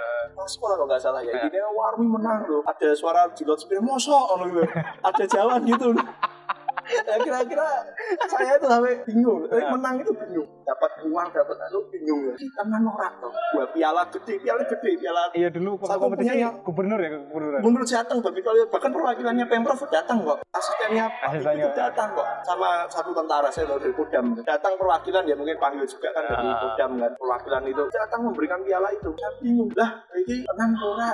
sekolah 0.47 0.75
kalau 0.77 0.87
nggak 0.87 1.01
salah 1.01 1.21
ya 1.21 1.33
Iya. 1.33 1.49
ini 1.49 1.59
Warmi 1.61 2.07
menang 2.07 2.39
loh. 2.45 2.63
Ada 2.65 2.89
suara 2.93 3.27
di 3.29 3.43
loudspeaker 3.43 3.81
mosok 3.81 4.25
loh 4.37 4.47
gitu. 4.47 4.63
Ada 5.03 5.25
jawaban 5.27 5.63
gitu 5.65 5.89
ya 6.87 7.19
kira-kira 7.19 7.67
saya 8.31 8.55
itu 8.55 8.67
sampai 8.69 8.95
bingung. 9.03 9.43
Tapi 9.45 9.63
menang 9.67 9.95
itu 9.99 10.13
bingung 10.15 10.47
dapat 10.67 10.91
uang 11.05 11.29
dapat 11.31 11.57
itu 11.63 11.81
bingung 11.89 12.21
ya. 12.25 12.35
Kita 12.37 12.61
kan 12.61 12.83
norak 12.83 13.13
tuh 13.17 13.31
buat 13.55 13.71
piala 13.71 14.03
gede 14.11 14.35
piala 14.37 14.63
gede 14.63 14.91
piala 14.99 15.23
Iya 15.33 15.49
dulu 15.49 15.79
Satu 15.81 16.11
punya- 16.11 16.51
gubernur 16.61 16.99
ya 16.99 17.09
gubernur. 17.23 17.63
Menurut 17.63 17.87
datang 17.87 18.19
tapi 18.19 18.41
kalau 18.41 18.59
bahkan 18.67 18.91
perwakilannya 18.91 19.47
pemprov 19.47 19.79
datang 19.87 20.19
kok. 20.21 20.39
Asistennya 20.51 21.07
Asistennya. 21.23 21.65
itu 21.65 21.71
datang 21.73 22.09
kok. 22.13 22.27
Sama 22.43 22.69
satu 22.89 23.11
tentara 23.13 23.47
saya 23.47 23.71
dari 23.73 23.95
Kodam 23.95 24.35
datang 24.43 24.75
perwakilan 24.75 25.23
ya 25.23 25.35
mungkin 25.35 25.57
panggil 25.57 25.87
juga 25.87 26.11
kan 26.11 26.23
dari 26.27 26.45
Ah. 26.45 26.59
Kodam 26.61 26.91
kan. 26.99 27.11
Perwakilan 27.15 27.63
itu 27.65 27.83
datang 27.89 28.21
memberikan 28.25 28.61
piala 28.61 28.89
itu. 28.91 29.11
Saya 29.17 29.31
bingung 29.39 29.71
lah 29.73 29.91
ini 30.17 30.43
enam 30.45 30.71
ora 30.77 31.09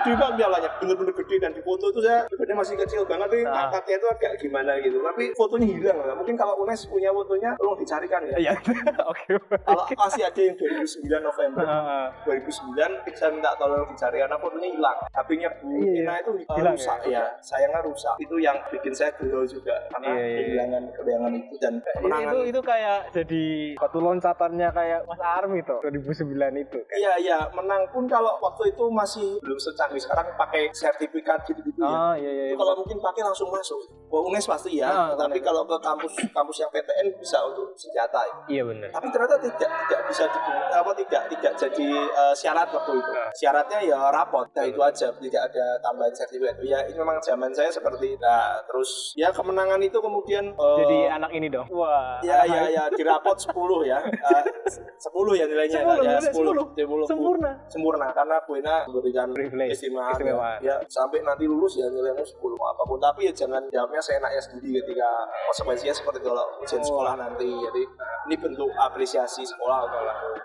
gede 0.00 0.12
banget 0.14 0.34
pialanya. 0.38 0.70
Bener-bener 0.74 1.12
gede 1.14 1.36
dan 1.38 1.52
di 1.52 1.60
foto 1.60 1.84
itu 1.86 2.00
saya 2.00 2.24
sebenarnya 2.26 2.56
masih 2.56 2.74
kecil 2.78 3.02
banget 3.04 3.28
nih 3.30 3.44
Ah. 3.44 3.68
angkatnya 3.68 3.94
itu 3.94 4.06
agak 4.08 4.32
gimana 4.38 4.72
gitu. 4.80 4.98
Tapi 4.98 5.24
fotonya 5.34 5.66
hilang 5.68 5.98
lah. 6.00 6.14
Mungkin 6.14 6.34
kalau 6.34 6.54
UNES 6.58 6.86
punya 6.86 7.10
fotonya 7.10 7.50
tolong 7.54 7.76
dicarikan 7.76 8.20
ya. 8.26 8.36
Iya. 8.40 8.54
Oke. 9.10 9.26
kalau 9.60 9.84
masih 9.90 10.22
ada 10.22 10.40
yang 10.40 10.54
2009 10.54 11.10
November 11.20 11.64
Ah, 11.64 12.06
2009 12.24 12.76
saya 13.14 13.30
minta 13.30 13.50
tolong 13.54 13.88
dicari 13.88 14.18
karena 14.18 14.36
fotonya 14.36 14.68
hilang 14.68 14.98
HP-nya 15.10 15.48
Bu. 15.56 15.68
Ina 15.74 16.14
itu 16.18 16.30
uh, 16.44 16.56
Hilang 16.56 16.74
rusak 16.74 16.98
ya? 17.04 17.12
ya 17.14 17.24
sayangnya 17.40 17.80
rusak 17.80 18.14
itu 18.18 18.36
yang 18.36 18.56
bikin 18.68 18.92
saya 18.92 19.10
gelo 19.16 19.42
juga 19.44 19.74
karena 19.90 20.06
Iya, 20.06 20.14
iya, 20.14 20.24
iya. 20.24 20.38
kehilangan 20.38 20.82
kehilangan 20.92 21.32
itu 21.34 21.54
dan 21.58 21.74
Itu, 21.74 21.88
kemenangan 21.94 22.32
itu 22.32 22.38
itu 22.44 22.60
kayak 22.60 22.98
jadi 23.10 23.44
batu 23.76 23.98
loncatannya 23.98 24.68
kayak 24.70 25.00
Mas 25.04 25.20
Army 25.20 25.58
tuh 25.62 25.78
2009 25.80 26.34
itu. 26.60 26.78
Iya 26.90 27.12
iya 27.18 27.38
menang 27.50 27.82
pun 27.90 28.04
kalau 28.04 28.36
waktu 28.38 28.70
itu 28.70 28.84
masih 28.88 29.38
belum 29.40 29.58
secanggih 29.58 29.98
sekarang 29.98 30.26
pakai 30.34 30.70
sertifikat 30.70 31.42
gitu-gitu 31.44 31.80
ya. 31.80 31.88
Oh 31.88 32.14
iya 32.14 32.30
iya. 32.30 32.54
Kalau 32.54 32.74
mungkin 32.76 32.98
pakai 32.98 33.22
langsung 33.22 33.48
masuk. 33.48 33.80
Wah, 34.06 34.22
UNES 34.24 34.46
pasti 34.46 34.78
ya, 34.78 34.86
Ah, 34.86 35.10
tapi 35.12 35.40
kalau 35.40 35.66
ke 35.66 35.74
kampus 35.80 36.12
kampus 36.30 36.56
yang 36.56 36.70
PTN 36.70 37.06
bisa 37.18 37.38
untuk 37.42 37.74
senjata. 37.74 38.20
ya. 38.22 38.34
Iya 38.48 38.62
benar. 38.64 38.83
Tapi 38.90 39.06
ternyata 39.12 39.36
tidak 39.40 39.70
tidak 39.70 40.00
bisa 40.08 40.24
di, 40.28 40.38
apa 40.74 40.90
tidak 40.98 41.22
tidak 41.32 41.52
jadi 41.56 41.88
eh, 41.94 42.34
syarat 42.34 42.68
waktu 42.72 42.92
itu. 42.98 43.10
Ah. 43.14 43.30
Syaratnya 43.34 43.78
ya 43.84 43.98
rapot, 44.10 44.46
nah 44.52 44.64
itu 44.64 44.80
aja 44.80 45.08
tidak 45.12 45.42
ada 45.52 45.64
tambahan 45.80 46.12
sertifikat. 46.12 46.56
Ya 46.64 46.82
ini 46.84 46.96
memang 46.98 47.18
zaman 47.20 47.50
saya 47.54 47.70
seperti 47.70 48.16
nah 48.20 48.58
terus 48.68 49.14
ya 49.14 49.30
kemenangan 49.30 49.80
itu 49.80 49.98
kemudian 49.98 50.52
eh, 50.54 50.76
Jadi 50.84 50.98
anak 51.08 51.30
ini 51.32 51.46
dong. 51.48 51.66
Wah. 51.72 52.20
Ya 52.22 52.44
ya 52.44 52.68
ya 52.70 52.84
di 52.92 53.02
rapot 53.02 53.36
10 53.36 53.54
ya. 53.84 53.98
Eh, 54.24 54.42
10 54.64 55.36
ya 55.36 55.44
nilainya 55.44 55.80
10, 55.84 56.00
ya 56.00 56.16
nilai 56.16 56.32
10. 56.32 56.64
10. 56.80 57.10
Sempurna. 57.10 57.50
Sempurna 57.68 58.06
karena 58.16 58.36
Buena 58.48 58.74
memberikan 58.88 59.28
Privilege. 59.34 59.76
Keistimewaan. 59.76 60.16
ya. 60.20 60.56
ya 60.62 60.74
sampai 60.88 61.20
nanti 61.20 61.44
lulus 61.44 61.76
ya 61.76 61.86
nilaimu 61.90 62.24
10 62.24 62.40
mau 62.56 62.72
apa 62.72 62.82
pun 62.84 62.96
tapi 62.96 63.28
ya 63.28 63.32
jangan 63.34 63.60
jawabnya 63.68 64.00
seenaknya 64.00 64.40
sendiri 64.40 64.80
ketika 64.80 65.10
konsekuensinya 65.50 65.94
seperti 65.94 66.18
kalau 66.24 66.44
ujian 66.62 66.80
Oh. 66.84 66.86
sekolah 66.90 67.14
nanti 67.16 67.48
jadi 67.48 67.82
ini 68.28 68.34
bentuk 68.36 68.68
apresiasi 68.78 69.42
sekolah 69.46 69.86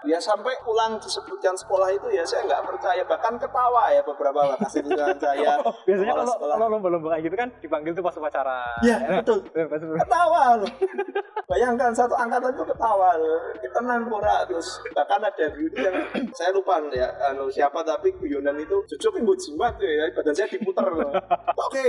ya 0.08 0.18
sampai 0.22 0.56
pulang 0.64 0.96
disebutkan 1.02 1.54
sekolah 1.58 1.92
itu 1.92 2.08
ya 2.14 2.24
saya 2.24 2.46
nggak 2.48 2.64
percaya 2.66 3.02
bahkan 3.04 3.36
ketawa 3.36 3.92
ya 3.92 4.02
beberapa 4.06 4.56
kasih 4.64 4.82
tunjangan 4.86 5.20
saya 5.20 5.52
Oh, 5.70 5.76
biasanya 5.84 6.14
kalau 6.16 6.36
kalau 6.40 6.66
lomba-lomba 6.72 7.08
kayak 7.14 7.24
gitu 7.28 7.36
kan 7.36 7.50
dipanggil 7.60 7.92
tuh 7.92 8.04
pas 8.06 8.16
upacara. 8.16 8.60
ya 8.80 8.96
betul 9.20 9.44
eh, 9.54 9.66
pas 9.68 9.82
ketawa 9.82 10.42
loh. 10.56 10.72
Bayangkan 11.50 11.92
satu 11.92 12.16
angkatan 12.16 12.54
itu 12.56 12.64
ketawa 12.64 13.10
loh. 13.20 13.38
Kita 13.60 13.80
pura 14.08 14.46
terus 14.46 14.80
bahkan 14.96 15.20
ada 15.20 15.46
beauty 15.52 15.80
yang 15.84 15.96
saya 16.38 16.54
lupa 16.56 16.80
ya 16.94 17.10
anu 17.30 17.50
siapa 17.52 17.84
tapi 17.84 18.14
guyonan 18.18 18.56
itu 18.56 18.78
cucuk 18.96 19.20
yang 19.20 19.26
buat 19.28 19.40
jimat 19.42 19.74
tuh 19.76 19.90
ya 19.90 20.06
badan 20.16 20.34
saya 20.34 20.48
diputer 20.48 20.88
loh. 20.88 21.12
Oke, 21.68 21.86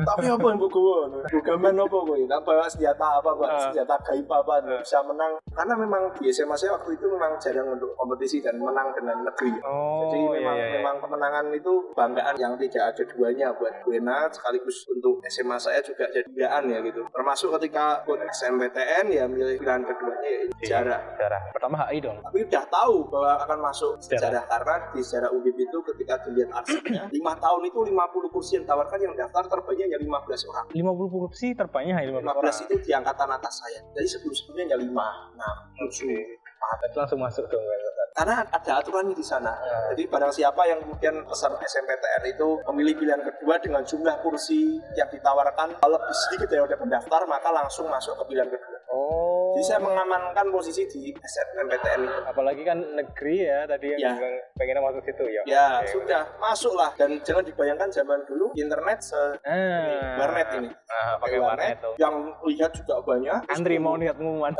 tapi 0.00 0.24
apa 0.30 0.44
yang 0.48 0.58
buat 0.58 0.72
gue? 0.72 0.98
Bukaman 1.28 1.74
apa 1.76 1.98
gue? 2.08 2.18
Nah, 2.24 2.40
bawa 2.40 2.64
senjata 2.70 3.20
apa 3.20 3.30
buat 3.36 3.50
Ah. 3.50 3.60
senjata 3.68 3.94
gaib 4.06 4.30
apa 4.30 4.62
bisa 4.80 5.02
menang 5.02 5.34
karena 5.52 5.74
memang 5.80 6.02
di 6.14 6.28
SMA 6.28 6.54
saya 6.54 6.76
waktu 6.76 6.94
itu 6.94 7.06
memang 7.08 7.40
jarang 7.40 7.72
untuk 7.72 7.96
kompetisi 7.96 8.44
dan 8.44 8.60
menang 8.60 8.92
dengan 8.92 9.24
negeri. 9.24 9.52
Oh, 9.64 10.06
Jadi 10.06 10.18
memang 10.40 10.56
iya, 10.56 10.66
iya. 10.66 10.74
memang 10.80 10.96
kemenangan 11.00 11.44
itu 11.50 11.72
banggaan 11.96 12.34
yang 12.36 12.54
tidak 12.60 12.92
ada 12.94 13.02
duanya 13.08 13.46
buat 13.56 13.74
Buena 13.80 14.28
sekaligus 14.28 14.84
untuk 14.92 15.24
SMA 15.26 15.56
saya 15.56 15.80
juga 15.80 16.04
jadi 16.12 16.28
banggaan 16.28 16.64
ya 16.68 16.78
gitu. 16.84 17.02
Termasuk 17.08 17.48
ketika 17.58 18.04
ikut 18.04 18.20
SMPTN 18.30 19.04
ya 19.08 19.24
milih 19.24 19.56
pilihan 19.56 19.82
keduanya 19.82 20.28
ya 20.28 20.40
sejarah. 20.60 21.00
Sejarah. 21.16 21.40
Pertama 21.56 21.76
HI 21.88 21.98
dong. 22.04 22.18
Tapi 22.20 22.38
udah 22.44 22.64
tahu 22.68 22.96
bahwa 23.08 23.32
akan 23.42 23.58
masuk 23.64 23.92
Sejarah. 23.98 24.20
sejarah 24.20 24.44
karena 24.46 24.74
di 24.92 25.00
sejarah 25.00 25.30
UNDIP 25.32 25.58
itu 25.64 25.78
ketika 25.92 26.14
dilihat 26.26 26.50
arsipnya 26.52 27.02
5 27.08 27.16
tahun 27.44 27.62
itu 27.66 27.78
50 27.88 28.34
kursi 28.34 28.50
yang 28.60 28.64
ditawarkan 28.68 28.98
yang 29.00 29.14
daftar 29.16 29.44
terbanyak 29.48 29.84
hanya 29.88 29.98
15 29.98 30.50
orang. 30.50 30.64
50 30.70 31.24
kursi 31.24 31.46
terbanyak 31.56 31.94
HI 31.96 32.06
15 32.12 32.20
orang. 32.20 32.52
15 32.52 32.64
itu 32.68 32.74
di 32.84 32.90
angkatan 32.92 33.28
atas 33.30 33.54
saya. 33.62 33.80
Jadi 33.96 34.08
sebelum-sebelumnya 34.08 34.64
hanya 34.70 34.78
5, 34.78 34.90
6, 35.36 35.59
7, 35.78 36.88
Itu 36.90 36.96
langsung 36.96 37.20
masuk 37.20 37.44
dong. 37.48 37.64
karena 38.10 38.42
ada 38.42 38.72
aturannya 38.82 39.14
di 39.16 39.24
sana. 39.24 39.54
Ya. 39.64 39.94
Jadi 39.94 40.02
barang 40.10 40.32
siapa 40.34 40.62
yang 40.66 40.82
kemudian 40.82 41.14
peserta 41.24 41.56
SMPTN 41.56 42.22
itu 42.36 42.48
memilih 42.68 42.94
pilihan 43.00 43.22
kedua 43.22 43.56
dengan 43.62 43.80
jumlah 43.86 44.20
kursi 44.20 44.76
yang 44.98 45.08
ditawarkan 45.08 45.78
lebih 45.78 46.16
sedikit 46.26 46.50
daripada 46.52 46.76
pendaftar, 46.76 47.20
maka 47.24 47.48
langsung 47.54 47.86
masuk 47.88 48.18
ke 48.20 48.34
pilihan 48.34 48.50
kedua. 48.50 48.78
Oh. 48.92 49.29
Saya 49.60 49.78
mengamankan 49.78 50.46
posisi 50.48 50.82
di 50.86 51.12
SMPTN 51.12 52.00
itu. 52.02 52.18
apalagi 52.22 52.62
kan 52.62 52.78
negeri 52.94 53.36
ya 53.42 53.64
tadi 53.64 53.92
yang 53.92 54.16
Ya. 54.16 54.38
pengennya 54.54 54.82
masuk 54.82 55.02
situ 55.02 55.24
ya. 55.26 55.42
Ya 55.44 55.66
Oke. 55.78 55.92
sudah 55.92 56.22
masuklah 56.38 56.90
dan 56.94 57.20
jangan 57.20 57.42
dibayangkan 57.42 57.88
zaman 57.90 58.18
dulu 58.24 58.50
internet 58.54 58.98
se 59.00 59.20
Ah. 59.42 60.16
warnet 60.16 60.48
ini. 60.56 60.70
Ah, 60.86 61.14
pakai 61.16 61.38
warnet 61.38 61.76
tuh. 61.78 61.94
Yang 61.96 62.14
lihat 62.46 62.70
juga 62.72 62.94
banyak. 63.02 63.40
Antri 63.48 63.76
mau 63.76 63.94
lihat 63.94 64.16
pengumuman. 64.16 64.54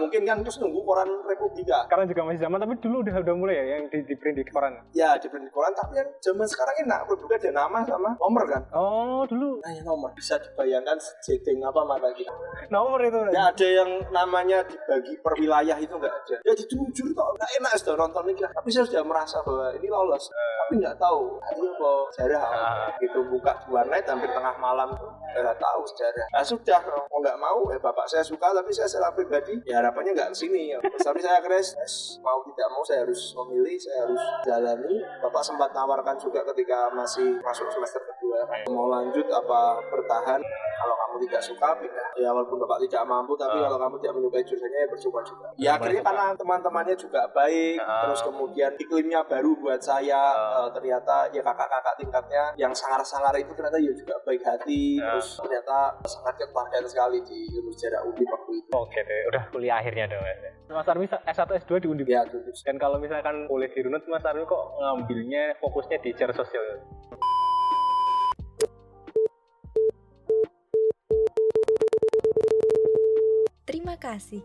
Mungkin 0.00 0.24
kan 0.24 0.40
terus 0.40 0.56
nunggu 0.56 0.80
koran 0.80 1.08
Republika. 1.24 1.84
Sekarang 1.84 2.06
juga 2.06 2.22
masih 2.24 2.40
zaman 2.40 2.58
tapi 2.58 2.74
dulu 2.78 2.96
udah 3.00 3.14
udah 3.20 3.34
mulai 3.36 3.54
ya 3.54 3.64
yang 3.76 3.84
di, 3.86 3.98
di 4.02 4.14
print 4.16 4.36
di 4.36 4.44
koran. 4.46 4.72
Ya 4.90 5.14
di 5.14 5.28
print 5.28 5.46
koran 5.50 5.70
tapi 5.72 5.94
yang 5.94 6.08
zaman 6.18 6.46
sekarang 6.46 6.74
enak 6.80 7.04
Republika 7.04 7.36
ada 7.38 7.52
nama 7.54 7.78
sama 7.84 8.10
nomor 8.16 8.44
kan. 8.48 8.62
Oh, 8.72 9.22
dulu 9.24 9.60
Hanya 9.62 9.84
nomor 9.84 10.10
bisa 10.10 10.34
dibayangkan 10.36 10.96
setting 11.20 11.60
apa 11.60 11.84
mata 11.84 12.08
kita. 12.10 12.32
nomor 12.68 12.98
itu. 13.00 13.18
Nggak 13.20 13.46
ada 13.50 13.68
yang 13.68 13.90
namanya 14.40 14.64
dibagi 14.64 15.14
per 15.20 15.36
wilayah 15.36 15.76
itu 15.76 15.92
nggak 15.92 16.14
ada. 16.24 16.36
Ya 16.40 16.52
dijujur 16.56 17.12
kok 17.12 17.28
nggak 17.36 17.50
enak 17.60 17.72
sudah 17.76 17.94
nonton 18.00 18.24
ini. 18.32 18.40
Tapi 18.40 18.68
saya 18.72 18.88
sudah 18.88 19.04
merasa 19.04 19.36
bahwa 19.44 19.68
ini 19.76 19.88
lolos. 19.92 20.32
Tapi 20.32 20.80
nggak 20.80 20.96
tahu. 20.96 21.36
Ayo 21.44 21.68
kok 21.76 22.02
sejarah 22.16 22.40
Ah. 22.40 22.88
gitu 22.96 23.20
buka 23.28 23.52
di 23.60 23.68
warnet 23.68 24.08
hampir 24.08 24.32
tengah 24.32 24.56
malam 24.56 24.88
tuh 24.96 25.12
nggak 25.36 25.58
tahu 25.60 25.80
sejarah. 25.92 26.26
Nah 26.32 26.42
sudah 26.42 26.80
mau 26.88 27.18
nggak 27.20 27.36
mau 27.36 27.60
eh 27.68 27.76
bapak 27.76 28.06
saya 28.08 28.24
suka 28.24 28.48
tapi 28.56 28.72
saya 28.72 28.88
secara 28.88 29.12
pribadi 29.12 29.60
ya 29.68 29.84
harapannya 29.84 30.16
nggak 30.16 30.30
ke 30.32 30.36
sini. 30.40 30.72
Ya. 30.72 30.78
Tapi 30.80 31.20
saya 31.20 31.36
akhirnya 31.36 31.60
yes, 31.60 32.16
mau 32.24 32.40
tidak 32.48 32.68
mau 32.72 32.80
saya 32.80 33.04
harus 33.04 33.20
memilih, 33.44 33.76
saya 33.76 34.08
harus 34.08 34.22
jalani. 34.48 34.96
Bapak 35.20 35.42
sempat 35.44 35.68
tawarkan 35.76 36.16
juga 36.16 36.40
ketika 36.48 36.88
masih 36.96 37.36
masuk 37.44 37.68
semester 37.68 38.00
kedua 38.30 38.46
mau 38.70 38.86
lanjut 38.88 39.26
apa 39.26 39.60
bertahan 39.90 40.38
kalau 40.80 40.94
kamu 40.96 41.16
tidak 41.26 41.42
suka 41.42 41.68
pindah 41.76 42.08
ya 42.16 42.30
walaupun 42.30 42.56
bapak 42.58 42.78
tidak 42.80 43.02
mampu 43.04 43.34
tapi 43.34 43.58
Ah. 43.58 43.66
kalau 43.66 43.78
kamu 43.80 43.94
tidak 43.98 44.14
menyukai 44.16 44.44
jurusannya 44.46 44.78
ya 44.78 44.88
percuma 44.88 45.20
juga 45.20 45.46
ya 45.58 45.70
akhirnya 45.74 46.02
karena 46.02 46.24
teman-temannya 46.32 46.94
juga 46.96 47.20
baik 47.28 47.76
Ah. 47.80 48.06
terus 48.06 48.20
kemudian 48.22 48.70
iklimnya 48.78 49.20
baru 49.22 49.50
buat 49.58 49.80
saya 49.80 50.22
Ah. 50.30 50.62
eh, 50.62 50.68
ternyata 50.72 51.28
ya 51.28 51.42
kakak-kakak 51.42 51.94
tingkatnya 51.98 52.44
yang 52.56 52.72
sangar-sangar 52.72 53.34
itu 53.34 53.50
ternyata 53.52 53.76
ya 53.76 53.92
juga 53.92 54.14
baik 54.22 54.42
hati 54.42 54.82
Ah. 54.96 55.18
terus 55.18 55.28
ternyata 55.36 55.76
sangat 56.06 56.34
keteladanan 56.38 56.86
sekali 56.86 57.18
di 57.20 57.40
sejarah 57.70 58.00
UNDIP 58.02 58.28
waktu 58.28 58.52
itu 58.56 58.70
Oke 58.72 59.00
deh, 59.00 59.20
udah 59.28 59.42
kuliah 59.50 59.76
akhirnya 59.76 60.06
dong. 60.06 60.22
Mas 60.70 60.86
Armi 60.86 61.02
S1 61.06 61.50
S2 61.58 61.72
di 61.76 61.86
Undip. 61.86 62.06
ya 62.06 62.22
terus 62.22 62.62
Dan 62.62 62.78
kalau 62.78 62.96
misalkan 62.96 63.46
kuliah 63.46 63.66
di 63.68 63.80
Runut, 63.80 64.06
Mas 64.06 64.22
Armi 64.22 64.42
kok 64.44 64.62
ngambilnya 64.76 65.58
fokusnya 65.58 65.98
di 65.98 66.14
sejarah 66.14 66.36
sosial? 66.36 66.62
Terima 73.80 73.96
kasih. 73.96 74.44